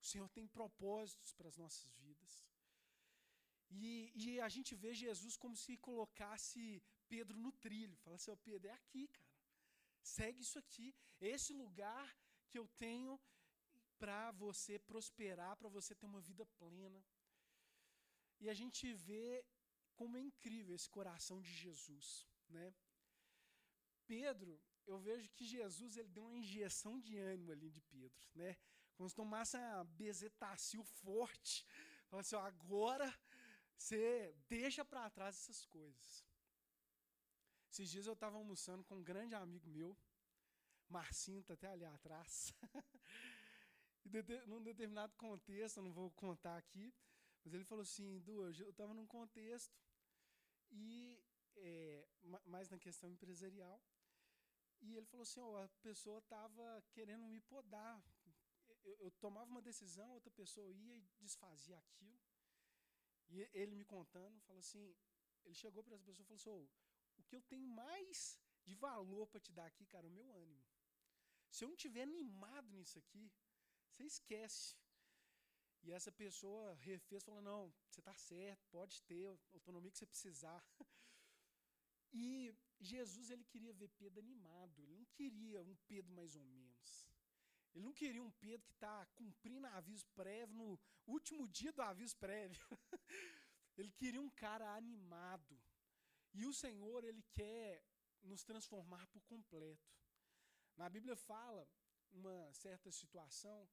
O 0.00 0.04
Senhor 0.04 0.28
tem 0.28 0.46
propósitos 0.46 1.32
para 1.32 1.48
as 1.48 1.56
nossas 1.56 1.92
vidas. 1.96 2.45
E, 3.70 4.12
e, 4.14 4.40
a 4.40 4.48
gente 4.48 4.74
vê 4.74 4.94
Jesus 4.94 5.36
como 5.36 5.56
se 5.56 5.76
colocasse 5.76 6.82
Pedro 7.08 7.36
no 7.38 7.52
trilho. 7.52 7.96
Fala 7.96 8.16
assim, 8.16 8.30
oh, 8.30 8.36
Pedro, 8.36 8.68
é 8.68 8.72
aqui, 8.72 9.08
cara. 9.08 9.36
Segue 10.02 10.40
isso 10.42 10.58
aqui. 10.58 10.94
Esse 11.20 11.52
lugar 11.52 12.16
que 12.48 12.58
eu 12.58 12.68
tenho 12.68 13.20
para 13.98 14.30
você 14.32 14.78
prosperar, 14.78 15.56
para 15.56 15.68
você 15.68 15.94
ter 15.94 16.06
uma 16.06 16.20
vida 16.20 16.46
plena. 16.58 17.04
E 18.38 18.48
a 18.48 18.54
gente 18.54 18.92
vê 18.92 19.44
como 19.94 20.16
é 20.16 20.20
incrível 20.20 20.74
esse 20.74 20.88
coração 20.88 21.40
de 21.40 21.52
Jesus, 21.52 22.26
né? 22.48 22.74
Pedro, 24.06 24.60
eu 24.86 24.98
vejo 24.98 25.28
que 25.30 25.44
Jesus 25.44 25.96
ele 25.96 26.08
deu 26.08 26.24
uma 26.24 26.36
injeção 26.36 27.00
de 27.00 27.16
ânimo 27.16 27.50
ali 27.50 27.70
de 27.70 27.80
Pedro, 27.80 28.22
né? 28.34 28.56
Como 28.94 29.08
se 29.08 29.14
tomasse 29.14 29.56
uma 29.56 29.84
bezetacil 29.84 30.84
forte. 30.84 31.66
Fala 32.08 32.20
assim, 32.20 32.36
ó, 32.36 32.40
agora 32.40 33.12
você 33.76 34.34
deixa 34.48 34.84
para 34.84 35.10
trás 35.10 35.36
essas 35.36 35.64
coisas. 35.66 36.24
Esses 37.70 37.90
dias 37.90 38.06
eu 38.06 38.14
estava 38.14 38.36
almoçando 38.36 38.84
com 38.84 38.96
um 38.96 39.02
grande 39.02 39.34
amigo 39.34 39.68
meu, 39.68 39.96
Marcinho, 40.88 41.42
tá 41.42 41.54
até 41.54 41.68
ali 41.68 41.84
atrás. 41.84 42.52
e 44.04 44.46
num 44.46 44.62
determinado 44.62 45.14
contexto, 45.16 45.82
não 45.82 45.92
vou 45.92 46.10
contar 46.12 46.56
aqui, 46.56 46.94
mas 47.44 47.52
ele 47.52 47.64
falou 47.64 47.82
assim, 47.82 48.18
Du, 48.20 48.44
eu 48.44 48.70
estava 48.70 48.94
num 48.94 49.06
contexto 49.06 49.76
e 50.70 51.22
é, 51.56 52.08
mais 52.44 52.68
na 52.68 52.78
questão 52.78 53.10
empresarial. 53.10 53.82
E 54.80 54.94
ele 54.96 55.06
falou 55.06 55.22
assim, 55.22 55.40
oh, 55.40 55.56
a 55.56 55.68
pessoa 55.82 56.18
estava 56.18 56.82
querendo 56.90 57.26
me 57.26 57.40
podar. 57.40 58.02
Eu, 58.84 58.96
eu, 59.00 59.10
tomava 59.12 59.50
uma 59.50 59.62
decisão, 59.62 60.10
outra 60.10 60.30
pessoa 60.30 60.70
ia 60.70 60.96
e 60.96 61.08
desfazia 61.18 61.78
aquilo. 61.78 62.25
E 63.28 63.48
ele 63.52 63.74
me 63.74 63.84
contando, 63.84 64.40
falou 64.42 64.60
assim, 64.60 64.94
ele 65.44 65.54
chegou 65.54 65.82
para 65.82 65.94
as 65.96 66.02
pessoas 66.02 66.20
e 66.20 66.24
falou 66.24 66.36
assim, 66.36 66.70
o 67.18 67.22
que 67.24 67.36
eu 67.36 67.42
tenho 67.42 67.66
mais 67.66 68.38
de 68.64 68.74
valor 68.74 69.26
para 69.28 69.40
te 69.40 69.52
dar 69.52 69.66
aqui, 69.66 69.84
cara, 69.86 70.06
é 70.06 70.08
o 70.08 70.12
meu 70.12 70.32
ânimo. 70.32 70.64
Se 71.50 71.64
eu 71.64 71.68
não 71.68 71.76
tiver 71.76 72.02
animado 72.02 72.68
nisso 72.70 72.98
aqui, 72.98 73.32
você 73.88 74.04
esquece. 74.04 74.76
E 75.82 75.92
essa 75.92 76.10
pessoa 76.10 76.74
refez, 76.74 77.22
falou: 77.24 77.40
não, 77.40 77.72
você 77.88 78.00
está 78.00 78.14
certo, 78.14 78.66
pode 78.70 79.00
ter 79.04 79.28
a 79.28 79.38
autonomia 79.54 79.90
que 79.90 79.98
você 79.98 80.06
precisar. 80.06 80.64
E 82.12 82.54
Jesus 82.80 83.30
ele 83.30 83.44
queria 83.44 83.72
ver 83.72 83.88
Pedro 83.88 84.20
animado, 84.20 84.82
ele 84.82 84.94
não 84.94 85.04
queria 85.06 85.62
um 85.62 85.76
Pedro 85.86 86.14
mais 86.14 86.34
ou 86.34 86.44
menos. 86.44 87.06
Ele 87.76 87.84
não 87.84 87.92
queria 87.92 88.22
um 88.22 88.30
Pedro 88.30 88.66
que 88.66 88.72
está 88.72 89.04
cumprindo 89.16 89.66
aviso 89.66 90.06
prévio 90.14 90.56
no 90.56 90.80
último 91.06 91.46
dia 91.46 91.70
do 91.70 91.82
aviso 91.82 92.16
prévio. 92.16 92.58
ele 93.76 93.92
queria 93.92 94.20
um 94.20 94.30
cara 94.30 94.74
animado. 94.74 95.60
E 96.32 96.46
o 96.46 96.54
Senhor, 96.54 97.04
ele 97.04 97.22
quer 97.34 97.84
nos 98.22 98.42
transformar 98.42 99.06
por 99.08 99.22
completo. 99.24 99.94
Na 100.74 100.88
Bíblia 100.88 101.14
fala 101.16 101.68
uma 102.10 102.50
certa 102.54 102.90
situação 102.90 103.68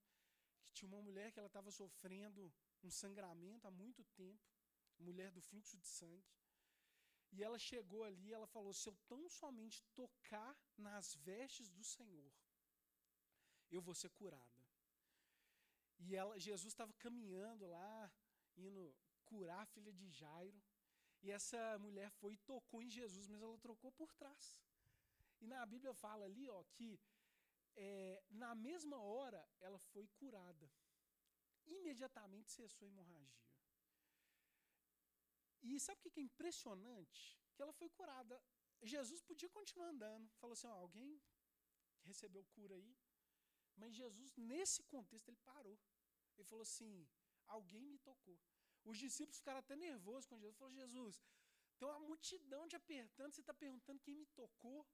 que 0.65 0.73
tinha 0.73 0.89
uma 0.89 1.01
mulher 1.01 1.31
que 1.31 1.39
ela 1.39 1.47
estava 1.47 1.71
sofrendo 1.71 2.53
um 2.83 2.91
sangramento 2.91 3.65
há 3.69 3.71
muito 3.71 4.03
tempo, 4.21 4.43
mulher 4.99 5.31
do 5.31 5.41
fluxo 5.41 5.77
de 5.77 5.87
sangue. 5.87 6.27
E 7.31 7.41
ela 7.41 7.57
chegou 7.57 8.03
ali 8.03 8.33
ela 8.33 8.47
falou: 8.47 8.73
Se 8.73 8.89
eu 8.89 8.97
tão 9.07 9.29
somente 9.29 9.81
tocar 9.95 10.53
nas 10.77 11.15
vestes 11.15 11.69
do 11.69 11.85
Senhor, 11.85 12.33
eu 13.71 13.81
vou 13.81 13.95
ser 13.95 14.09
curada. 14.09 14.63
E 15.99 16.15
ela, 16.15 16.37
Jesus 16.37 16.73
estava 16.73 16.93
caminhando 16.93 17.65
lá, 17.67 18.11
indo 18.57 18.95
curar 19.25 19.61
a 19.61 19.65
filha 19.65 19.91
de 19.91 20.09
Jairo. 20.09 20.61
E 21.21 21.31
essa 21.31 21.79
mulher 21.79 22.09
foi 22.11 22.33
e 22.33 22.37
tocou 22.37 22.81
em 22.81 22.89
Jesus, 22.89 23.27
mas 23.27 23.41
ela 23.41 23.57
trocou 23.57 23.91
por 23.91 24.11
trás. 24.13 24.59
E 25.39 25.47
na 25.47 25.65
Bíblia 25.65 25.93
fala 25.93 26.25
ali 26.25 26.49
ó, 26.49 26.63
que 26.71 26.99
é, 27.75 28.23
na 28.29 28.53
mesma 28.53 28.97
hora 29.01 29.47
ela 29.59 29.79
foi 29.79 30.07
curada. 30.07 30.71
Imediatamente 31.65 32.51
cessou 32.51 32.85
a 32.85 32.91
hemorragia. 32.91 33.43
E 35.61 35.79
sabe 35.79 35.99
o 35.99 36.11
que 36.11 36.19
é 36.19 36.23
impressionante? 36.23 37.39
Que 37.55 37.61
ela 37.61 37.71
foi 37.71 37.89
curada. 37.89 38.41
Jesus 38.81 39.21
podia 39.21 39.49
continuar 39.49 39.87
andando. 39.87 40.29
Falou 40.41 40.53
assim: 40.53 40.67
ó, 40.67 40.71
alguém 40.71 41.21
recebeu 42.03 42.43
cura 42.55 42.75
aí. 42.75 42.97
Mas 43.75 43.95
Jesus, 43.95 44.35
nesse 44.35 44.83
contexto, 44.83 45.29
ele 45.29 45.41
parou. 45.51 45.77
Ele 46.35 46.47
falou 46.51 46.63
assim: 46.63 47.07
alguém 47.47 47.85
me 47.93 47.99
tocou. 47.99 48.39
Os 48.83 48.97
discípulos 48.97 49.37
ficaram 49.37 49.59
até 49.59 49.75
nervosos 49.75 50.25
com 50.25 50.39
Jesus. 50.39 50.57
Falou: 50.57 50.73
Jesus, 50.73 51.21
tem 51.77 51.87
uma 51.87 51.99
multidão 51.99 52.67
te 52.67 52.75
apertando, 52.75 53.33
você 53.33 53.41
está 53.41 53.53
perguntando 53.53 53.99
quem 53.99 54.15
me 54.15 54.25
tocou. 54.27 54.85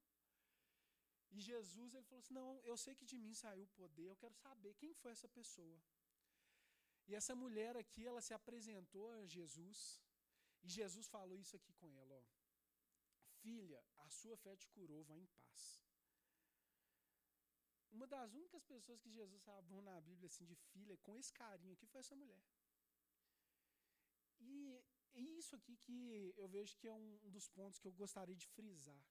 E 1.31 1.39
Jesus 1.39 1.93
ele 1.93 2.05
falou 2.05 2.19
assim: 2.19 2.33
Não, 2.33 2.59
eu 2.63 2.75
sei 2.77 2.95
que 2.95 3.05
de 3.05 3.17
mim 3.17 3.33
saiu 3.33 3.65
o 3.65 3.75
poder, 3.81 4.07
eu 4.09 4.15
quero 4.15 4.33
saber 4.35 4.73
quem 4.75 4.93
foi 4.93 5.11
essa 5.11 5.27
pessoa. 5.27 5.79
E 7.07 7.15
essa 7.15 7.35
mulher 7.35 7.75
aqui, 7.75 8.05
ela 8.05 8.21
se 8.21 8.33
apresentou 8.33 9.09
a 9.11 9.25
Jesus, 9.25 9.99
e 10.63 10.69
Jesus 10.69 11.07
falou 11.07 11.39
isso 11.39 11.55
aqui 11.55 11.73
com 11.73 11.91
ela: 12.01 12.13
ó, 12.13 12.23
Filha, 13.41 13.83
a 13.97 14.09
sua 14.09 14.37
fé 14.37 14.55
te 14.55 14.67
curou, 14.67 15.03
vá 15.03 15.17
em 15.17 15.25
paz. 15.25 15.81
Uma 17.91 18.07
das 18.07 18.33
únicas 18.33 18.63
pessoas 18.63 18.99
que 18.99 19.09
Jesus 19.09 19.41
falou 19.43 19.81
na 19.81 19.99
Bíblia 20.01 20.27
assim 20.27 20.45
de 20.45 20.55
filha, 20.55 20.97
com 20.97 21.17
esse 21.17 21.33
carinho 21.33 21.73
aqui, 21.73 21.87
foi 21.87 22.01
essa 22.01 22.15
mulher. 22.15 22.43
E, 24.39 24.81
e 25.13 25.37
isso 25.37 25.55
aqui 25.55 25.75
que 25.77 26.33
eu 26.37 26.47
vejo 26.47 26.77
que 26.77 26.87
é 26.87 26.93
um, 26.93 27.19
um 27.23 27.29
dos 27.29 27.47
pontos 27.49 27.79
que 27.79 27.87
eu 27.87 27.91
gostaria 27.93 28.35
de 28.35 28.47
frisar. 28.47 29.03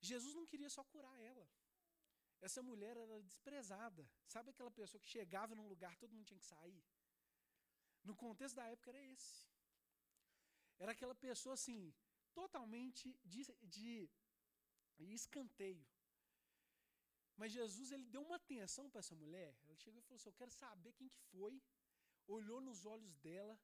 Jesus 0.00 0.34
não 0.34 0.44
queria 0.44 0.68
só 0.68 0.82
curar 0.84 1.16
ela. 1.20 1.48
Essa 2.40 2.60
mulher 2.60 2.96
era 2.96 3.22
desprezada. 3.22 4.04
Sabe 4.26 4.50
aquela 4.50 4.70
pessoa 4.70 5.00
que 5.00 5.06
chegava 5.06 5.54
num 5.54 5.68
lugar, 5.68 5.96
todo 5.96 6.12
mundo 6.12 6.26
tinha 6.26 6.40
que 6.40 6.44
sair? 6.44 6.84
No 8.02 8.16
contexto 8.16 8.56
da 8.56 8.66
época 8.66 8.90
era 8.90 9.00
esse. 9.12 9.46
Era 10.78 10.90
aquela 10.90 11.14
pessoa 11.14 11.54
assim, 11.54 11.94
totalmente 12.34 13.16
de, 13.24 13.44
de 13.62 14.10
escanteio. 14.98 15.86
Mas 17.36 17.52
Jesus 17.52 17.90
ele 17.90 18.06
deu 18.06 18.22
uma 18.22 18.36
atenção 18.36 18.88
para 18.90 19.00
essa 19.00 19.14
mulher. 19.14 19.56
Ele 19.66 19.76
chegou 19.76 20.00
e 20.00 20.02
falou 20.02 20.16
assim: 20.16 20.28
Eu 20.28 20.34
quero 20.34 20.50
saber 20.50 20.92
quem 20.92 21.08
que 21.08 21.20
foi. 21.30 21.60
Olhou 22.26 22.60
nos 22.60 22.86
olhos 22.86 23.16
dela, 23.16 23.58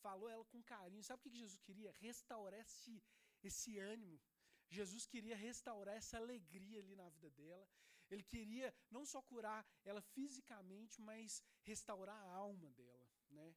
falou 0.00 0.28
ela 0.28 0.44
com 0.44 0.62
carinho. 0.62 1.02
Sabe 1.02 1.20
o 1.20 1.22
que 1.22 1.36
Jesus 1.36 1.60
queria? 1.60 1.90
Restaurar 1.92 2.60
esse, 2.60 3.02
esse 3.42 3.78
ânimo, 3.78 4.20
Jesus 4.68 5.06
queria 5.06 5.36
restaurar 5.36 5.94
essa 5.96 6.16
alegria 6.16 6.80
ali 6.80 6.94
na 6.96 7.08
vida 7.10 7.30
dela. 7.30 7.68
Ele 8.10 8.22
queria 8.22 8.74
não 8.90 9.04
só 9.04 9.20
curar 9.22 9.66
ela 9.84 10.00
fisicamente, 10.00 11.00
mas 11.00 11.42
restaurar 11.62 12.16
a 12.16 12.34
alma 12.34 12.70
dela, 12.72 13.06
né? 13.30 13.54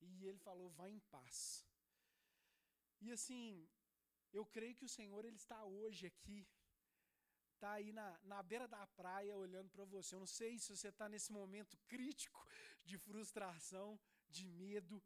E 0.00 0.26
ele 0.26 0.38
falou: 0.38 0.70
"Vá 0.70 0.88
em 0.88 1.00
paz". 1.14 1.66
E 3.00 3.10
assim, 3.10 3.68
eu 4.32 4.44
creio 4.46 4.76
que 4.76 4.84
o 4.84 4.94
Senhor 4.98 5.24
ele 5.24 5.36
está 5.36 5.64
hoje 5.64 6.06
aqui, 6.06 6.46
está 7.60 7.72
aí 7.78 7.92
na, 7.92 8.08
na 8.32 8.42
beira 8.50 8.66
da 8.74 8.84
praia 9.00 9.36
olhando 9.44 9.70
para 9.74 9.84
você. 9.94 10.14
Eu 10.14 10.20
não 10.20 10.32
sei 10.40 10.52
se 10.58 10.68
você 10.74 10.88
está 10.88 11.06
nesse 11.14 11.30
momento 11.40 11.76
crítico 11.92 12.40
de 12.88 12.96
frustração, 13.06 13.88
de 14.36 14.44
medo, 14.62 14.96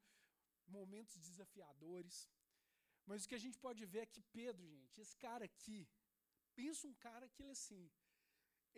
momentos 0.78 1.16
desafiadores. 1.28 2.16
Mas 3.08 3.24
o 3.24 3.28
que 3.28 3.38
a 3.40 3.44
gente 3.44 3.58
pode 3.66 3.84
ver 3.84 4.02
é 4.04 4.12
que 4.14 4.22
Pedro, 4.38 4.64
gente, 4.76 5.00
esse 5.04 5.16
cara 5.26 5.44
aqui, 5.50 5.80
pensa 6.54 6.86
um 6.86 6.94
cara 7.06 7.28
que 7.28 7.42
ele 7.42 7.50
assim, 7.58 7.82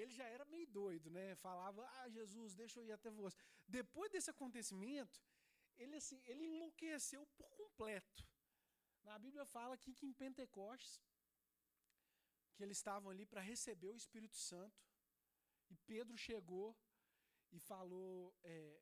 ele 0.00 0.12
já 0.20 0.26
era 0.36 0.44
meio 0.46 0.66
doido, 0.66 1.10
né? 1.10 1.26
Falava, 1.36 1.86
ah, 1.98 2.08
Jesus, 2.08 2.54
deixa 2.54 2.80
eu 2.80 2.86
ir 2.86 2.92
até 2.92 3.10
você. 3.10 3.36
Depois 3.68 4.10
desse 4.10 4.30
acontecimento, 4.30 5.22
ele 5.76 5.96
assim, 5.96 6.20
ele 6.24 6.44
enlouqueceu 6.44 7.26
por 7.36 7.48
completo. 7.60 8.26
Na 9.04 9.18
Bíblia 9.18 9.44
fala 9.44 9.74
aqui 9.74 9.92
que 9.94 10.06
em 10.06 10.14
Pentecostes, 10.14 11.00
que 12.56 12.64
eles 12.64 12.78
estavam 12.78 13.10
ali 13.10 13.24
para 13.32 13.40
receber 13.52 13.90
o 13.90 14.00
Espírito 14.02 14.36
Santo, 14.36 14.80
e 15.70 15.76
Pedro 15.92 16.16
chegou 16.16 16.76
e 17.52 17.58
falou, 17.58 18.34
é, 18.42 18.80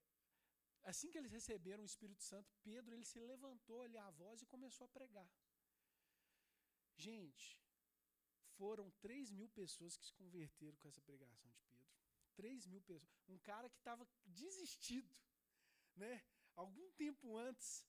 assim 0.83 1.11
que 1.11 1.19
eles 1.19 1.33
receberam 1.39 1.83
o 1.83 1.91
Espírito 1.93 2.23
Santo, 2.23 2.55
Pedro 2.63 2.95
ele 2.95 3.05
se 3.05 3.19
levantou 3.19 3.83
ali 3.83 3.99
a 3.99 4.11
voz 4.11 4.43
e 4.43 4.47
começou 4.47 4.85
a 4.87 4.89
pregar. 4.89 5.31
Gente, 6.97 7.61
foram 8.57 8.91
3 9.01 9.31
mil 9.31 9.49
pessoas 9.49 9.97
que 9.97 10.07
se 10.07 10.15
converteram 10.15 10.77
com 10.79 10.89
essa 10.89 11.03
pregação 11.03 11.51
de 11.51 11.63
Pedro. 11.71 11.91
3 12.37 12.67
mil 12.67 12.83
pessoas. 12.83 13.25
Um 13.29 13.39
cara 13.39 13.69
que 13.69 13.79
estava 13.79 14.07
desistido, 14.25 15.15
né? 15.97 16.23
Algum 16.55 16.91
tempo 16.93 17.37
antes. 17.37 17.87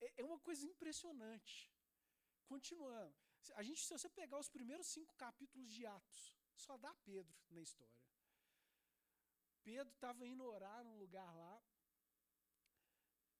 É, 0.00 0.22
é 0.22 0.24
uma 0.24 0.40
coisa 0.40 0.66
impressionante. 0.66 1.72
Continuando. 2.46 3.16
A 3.54 3.62
gente, 3.62 3.80
se 3.80 3.92
você 3.92 4.08
pegar 4.08 4.38
os 4.38 4.48
primeiros 4.48 4.86
cinco 4.86 5.14
capítulos 5.16 5.70
de 5.70 5.86
Atos, 5.86 6.36
só 6.56 6.76
dá 6.76 6.94
Pedro 7.04 7.34
na 7.50 7.60
história. 7.60 8.02
Pedro 9.62 9.92
estava 9.92 10.26
indo 10.26 10.44
orar 10.44 10.84
num 10.84 10.98
lugar 10.98 11.34
lá. 11.34 11.62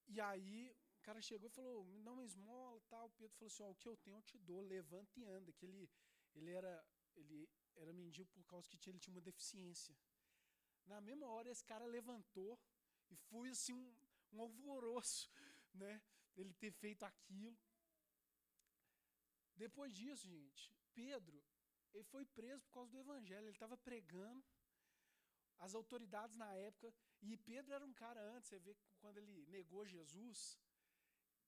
E 0.07 0.19
aí 0.21 0.71
o 0.97 1.01
cara 1.01 1.21
chegou 1.21 1.47
e 1.47 1.51
falou: 1.51 1.85
Me 1.85 2.01
dá 2.01 2.11
uma 2.11 2.23
esmola 2.23 2.81
tal. 2.89 3.09
Pedro 3.11 3.35
falou 3.37 3.47
assim: 3.47 3.63
oh, 3.63 3.71
O 3.71 3.75
que 3.75 3.87
eu 3.87 3.97
tenho 3.97 4.17
eu 4.17 4.23
te 4.23 4.37
dou, 4.39 4.61
levanta 4.61 5.19
e 5.19 5.23
anda. 5.23 5.51
Que 5.53 5.65
ele 5.65 5.89
ele 6.35 6.51
era, 6.51 6.85
ele 7.15 7.49
era 7.75 7.93
mendigo 7.93 8.29
por 8.31 8.43
causa 8.45 8.69
que 8.69 8.77
tinha, 8.77 8.91
ele 8.91 8.99
tinha 8.99 9.13
uma 9.13 9.21
deficiência. 9.21 9.95
Na 10.85 10.99
mesma 11.01 11.27
hora, 11.27 11.49
esse 11.49 11.63
cara 11.63 11.85
levantou 11.85 12.59
e 13.09 13.15
foi 13.15 13.49
assim 13.49 13.73
um, 13.73 13.95
um 14.33 14.41
alvoroço, 14.41 15.31
né? 15.73 16.01
Ele 16.35 16.53
ter 16.53 16.71
feito 16.71 17.03
aquilo. 17.03 17.57
Depois 19.55 19.93
disso, 19.93 20.27
gente, 20.27 20.71
Pedro, 20.93 21.43
ele 21.93 22.03
foi 22.03 22.25
preso 22.25 22.63
por 22.65 22.73
causa 22.73 22.91
do 22.91 22.99
evangelho. 22.99 23.45
Ele 23.45 23.51
estava 23.51 23.77
pregando. 23.77 24.43
As 25.57 25.73
autoridades 25.73 26.35
na 26.35 26.53
época, 26.53 26.93
e 27.21 27.37
Pedro 27.37 27.73
era 27.73 27.85
um 27.85 27.93
cara 27.93 28.21
antes, 28.35 28.49
você 28.49 28.59
vê 28.59 28.75
quando 28.99 29.17
ele 29.17 29.45
negou 29.47 29.85
Jesus, 29.85 30.59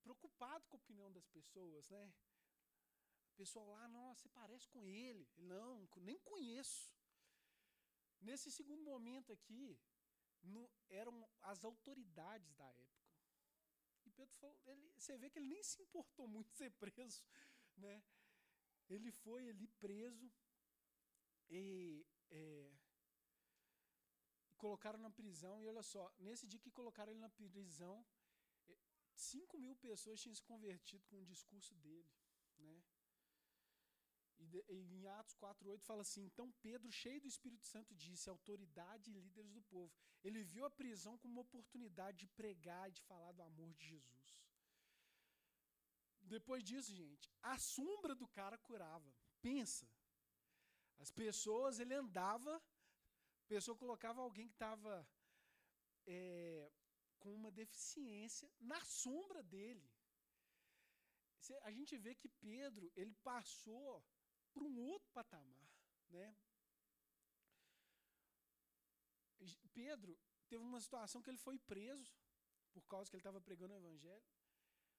preocupado 0.01 0.65
com 0.67 0.77
a 0.77 0.79
opinião 0.79 1.11
das 1.11 1.27
pessoas, 1.27 1.89
né? 1.89 2.13
pessoal 3.37 3.67
lá, 3.69 3.87
nossa, 3.87 4.23
você 4.23 4.29
parece 4.29 4.67
com 4.69 4.87
ele. 4.87 5.27
Não, 5.37 5.87
nem 5.97 6.17
conheço. 6.19 6.91
Nesse 8.19 8.51
segundo 8.51 8.81
momento 8.81 9.31
aqui, 9.31 9.79
no, 10.41 10.69
eram 10.89 11.15
as 11.41 11.63
autoridades 11.63 12.51
da 12.55 12.67
época. 12.67 13.07
E 14.05 14.09
Pedro 14.09 14.35
falou, 14.37 14.57
ele, 14.65 14.91
você 14.97 15.17
vê 15.17 15.29
que 15.29 15.37
ele 15.37 15.47
nem 15.47 15.63
se 15.63 15.81
importou 15.81 16.27
muito 16.27 16.49
ser 16.51 16.71
preso, 16.71 17.23
né? 17.77 18.03
Ele 18.89 19.11
foi 19.11 19.49
ali 19.49 19.67
preso 19.79 20.31
e 21.49 22.05
é, 22.29 22.71
colocaram 24.57 24.99
na 24.99 25.09
prisão. 25.09 25.61
E 25.61 25.67
olha 25.67 25.83
só, 25.83 26.13
nesse 26.19 26.47
dia 26.47 26.59
que 26.59 26.71
colocaram 26.71 27.11
ele 27.11 27.19
na 27.19 27.29
prisão, 27.29 28.05
5 29.15 29.57
é, 29.57 29.59
mil 29.59 29.75
pessoas 29.75 30.21
tinham 30.21 30.35
se 30.35 30.43
convertido 30.43 31.05
com 31.07 31.21
o 31.21 31.25
discurso 31.25 31.73
dele, 31.75 32.11
né? 32.57 32.83
E, 34.39 34.63
em 34.69 35.07
Atos 35.07 35.35
4:8 35.35 35.83
fala 35.83 36.01
assim: 36.01 36.23
"Então 36.25 36.51
Pedro, 36.61 36.91
cheio 36.91 37.19
do 37.19 37.27
Espírito 37.27 37.65
Santo, 37.65 37.95
disse: 37.95 38.29
autoridade 38.29 39.09
e 39.09 39.19
líderes 39.19 39.51
do 39.51 39.61
povo. 39.63 39.91
Ele 40.23 40.43
viu 40.43 40.63
a 40.65 40.69
prisão 40.69 41.17
como 41.17 41.33
uma 41.33 41.41
oportunidade 41.41 42.17
de 42.19 42.27
pregar 42.27 42.87
e 42.89 42.91
de 42.91 43.01
falar 43.01 43.31
do 43.31 43.41
amor 43.41 43.73
de 43.73 43.85
Jesus. 43.87 44.37
Depois 46.27 46.63
disso, 46.63 46.93
gente, 46.93 47.31
a 47.41 47.57
sombra 47.57 48.13
do 48.13 48.27
cara 48.27 48.57
curava. 48.57 49.11
Pensa. 49.41 49.87
As 50.99 51.11
pessoas, 51.11 51.79
ele 51.79 51.93
andava, 51.93 52.55
a 52.57 53.47
pessoa 53.47 53.77
colocava 53.77 54.21
alguém 54.21 54.47
que 54.47 54.53
estava 54.53 55.07
é, 56.05 56.71
com 57.19 57.33
uma 57.33 57.51
deficiência 57.51 58.49
na 58.59 58.79
sombra 58.81 59.41
dele. 59.43 59.89
A 61.61 61.71
gente 61.71 61.95
vê 61.97 62.13
que 62.13 62.27
Pedro, 62.27 62.91
ele 62.95 63.15
passou 63.15 64.03
para 64.53 64.63
um 64.63 64.79
outro 64.79 65.09
patamar, 65.11 65.69
né? 66.09 66.35
Pedro 69.73 70.17
teve 70.49 70.63
uma 70.63 70.81
situação 70.81 71.21
que 71.21 71.29
ele 71.29 71.37
foi 71.37 71.57
preso 71.59 72.11
por 72.73 72.83
causa 72.87 73.09
que 73.09 73.15
ele 73.15 73.21
estava 73.21 73.39
pregando 73.39 73.75
o 73.75 73.77
evangelho. 73.77 74.25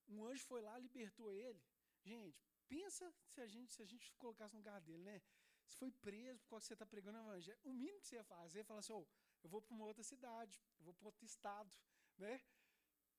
Um 0.09 0.25
anjo 0.27 0.45
foi 0.47 0.61
lá, 0.63 0.79
libertou 0.79 1.31
ele. 1.33 1.63
Gente, 2.03 2.43
pensa 2.69 3.13
se 3.27 3.41
a 3.41 3.47
gente 3.47 3.73
se 3.73 3.83
a 3.83 3.87
gente 3.87 4.13
colocasse 4.15 4.55
no 4.55 4.61
lugar 4.61 4.81
dele, 4.81 5.03
né? 5.03 5.23
Se 5.67 5.77
foi 5.77 5.91
preso 5.91 6.41
por 6.43 6.51
causa 6.51 6.63
que 6.63 6.69
você 6.69 6.73
está 6.75 6.87
pregando 6.87 7.19
o 7.19 7.23
evangelho, 7.23 7.59
o 7.65 7.73
mínimo 7.73 8.01
que 8.01 8.09
você 8.09 8.17
ia 8.17 8.25
fazer 8.25 8.61
é 8.61 8.65
falar 8.65 8.81
assim: 8.81 8.93
oh, 8.93 9.07
eu 9.43 9.51
vou 9.51 9.61
para 9.61 9.75
uma 9.75 9.85
outra 9.85 10.03
cidade, 10.03 10.63
eu 10.79 10.85
vou 10.85 10.95
para 10.95 11.07
outro 11.07 11.25
estado, 11.25 11.71
né? 12.17 12.43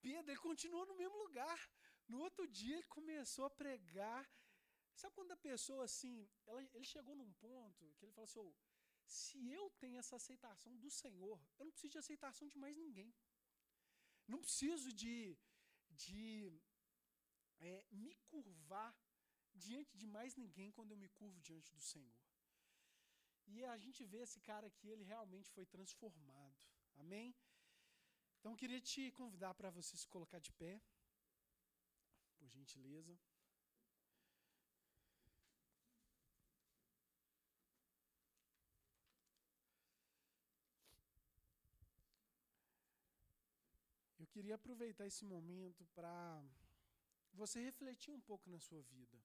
Pedro, 0.02 0.32
ele 0.32 0.40
continuou 0.40 0.86
no 0.86 0.96
mesmo 0.96 1.18
lugar. 1.18 1.60
No 2.08 2.20
outro 2.22 2.48
dia, 2.48 2.76
ele 2.78 2.88
começou 2.88 3.46
a 3.46 3.50
pregar 3.52 4.28
Sabe 5.00 5.16
quando 5.16 5.32
a 5.32 5.38
pessoa 5.38 5.86
assim, 5.86 6.30
ela, 6.46 6.62
ele 6.74 6.84
chegou 6.84 7.16
num 7.16 7.32
ponto 7.34 7.86
que 7.96 8.04
ele 8.04 8.12
falou 8.12 8.26
assim: 8.26 8.40
oh, 8.40 8.54
se 9.06 9.50
eu 9.50 9.70
tenho 9.82 9.98
essa 9.98 10.18
aceitação 10.18 10.76
do 10.78 10.90
Senhor, 10.92 11.40
eu 11.58 11.66
não 11.66 11.72
preciso 11.72 11.94
de 11.94 12.00
aceitação 12.00 12.46
de 12.50 12.58
mais 12.58 12.76
ninguém. 12.76 13.14
Não 14.28 14.42
preciso 14.42 14.92
de, 14.92 15.38
de 15.90 16.52
é, 17.60 17.86
me 17.92 18.16
curvar 18.30 18.96
diante 19.54 19.98
de 19.98 20.08
mais 20.08 20.36
ninguém 20.36 20.72
quando 20.72 20.92
eu 20.92 20.98
me 20.98 21.10
curvo 21.10 21.40
diante 21.42 21.72
do 21.74 21.82
Senhor. 21.82 22.18
E 23.48 23.64
a 23.66 23.78
gente 23.78 24.04
vê 24.04 24.20
esse 24.20 24.40
cara 24.40 24.68
aqui, 24.68 24.88
ele 24.90 25.04
realmente 25.04 25.50
foi 25.52 25.66
transformado. 25.66 26.66
Amém? 26.96 27.36
Então 28.40 28.52
eu 28.54 28.58
queria 28.58 28.82
te 28.82 29.12
convidar 29.12 29.54
para 29.54 29.70
você 29.70 29.98
se 29.98 30.08
colocar 30.08 30.40
de 30.40 30.52
pé, 30.54 30.82
por 32.38 32.48
gentileza. 32.48 33.20
queria 44.40 44.56
aproveitar 44.56 45.06
esse 45.06 45.26
momento 45.26 45.86
para 45.94 46.42
você 47.34 47.62
refletir 47.62 48.12
um 48.12 48.20
pouco 48.20 48.50
na 48.50 48.60
sua 48.60 48.82
vida. 48.82 49.18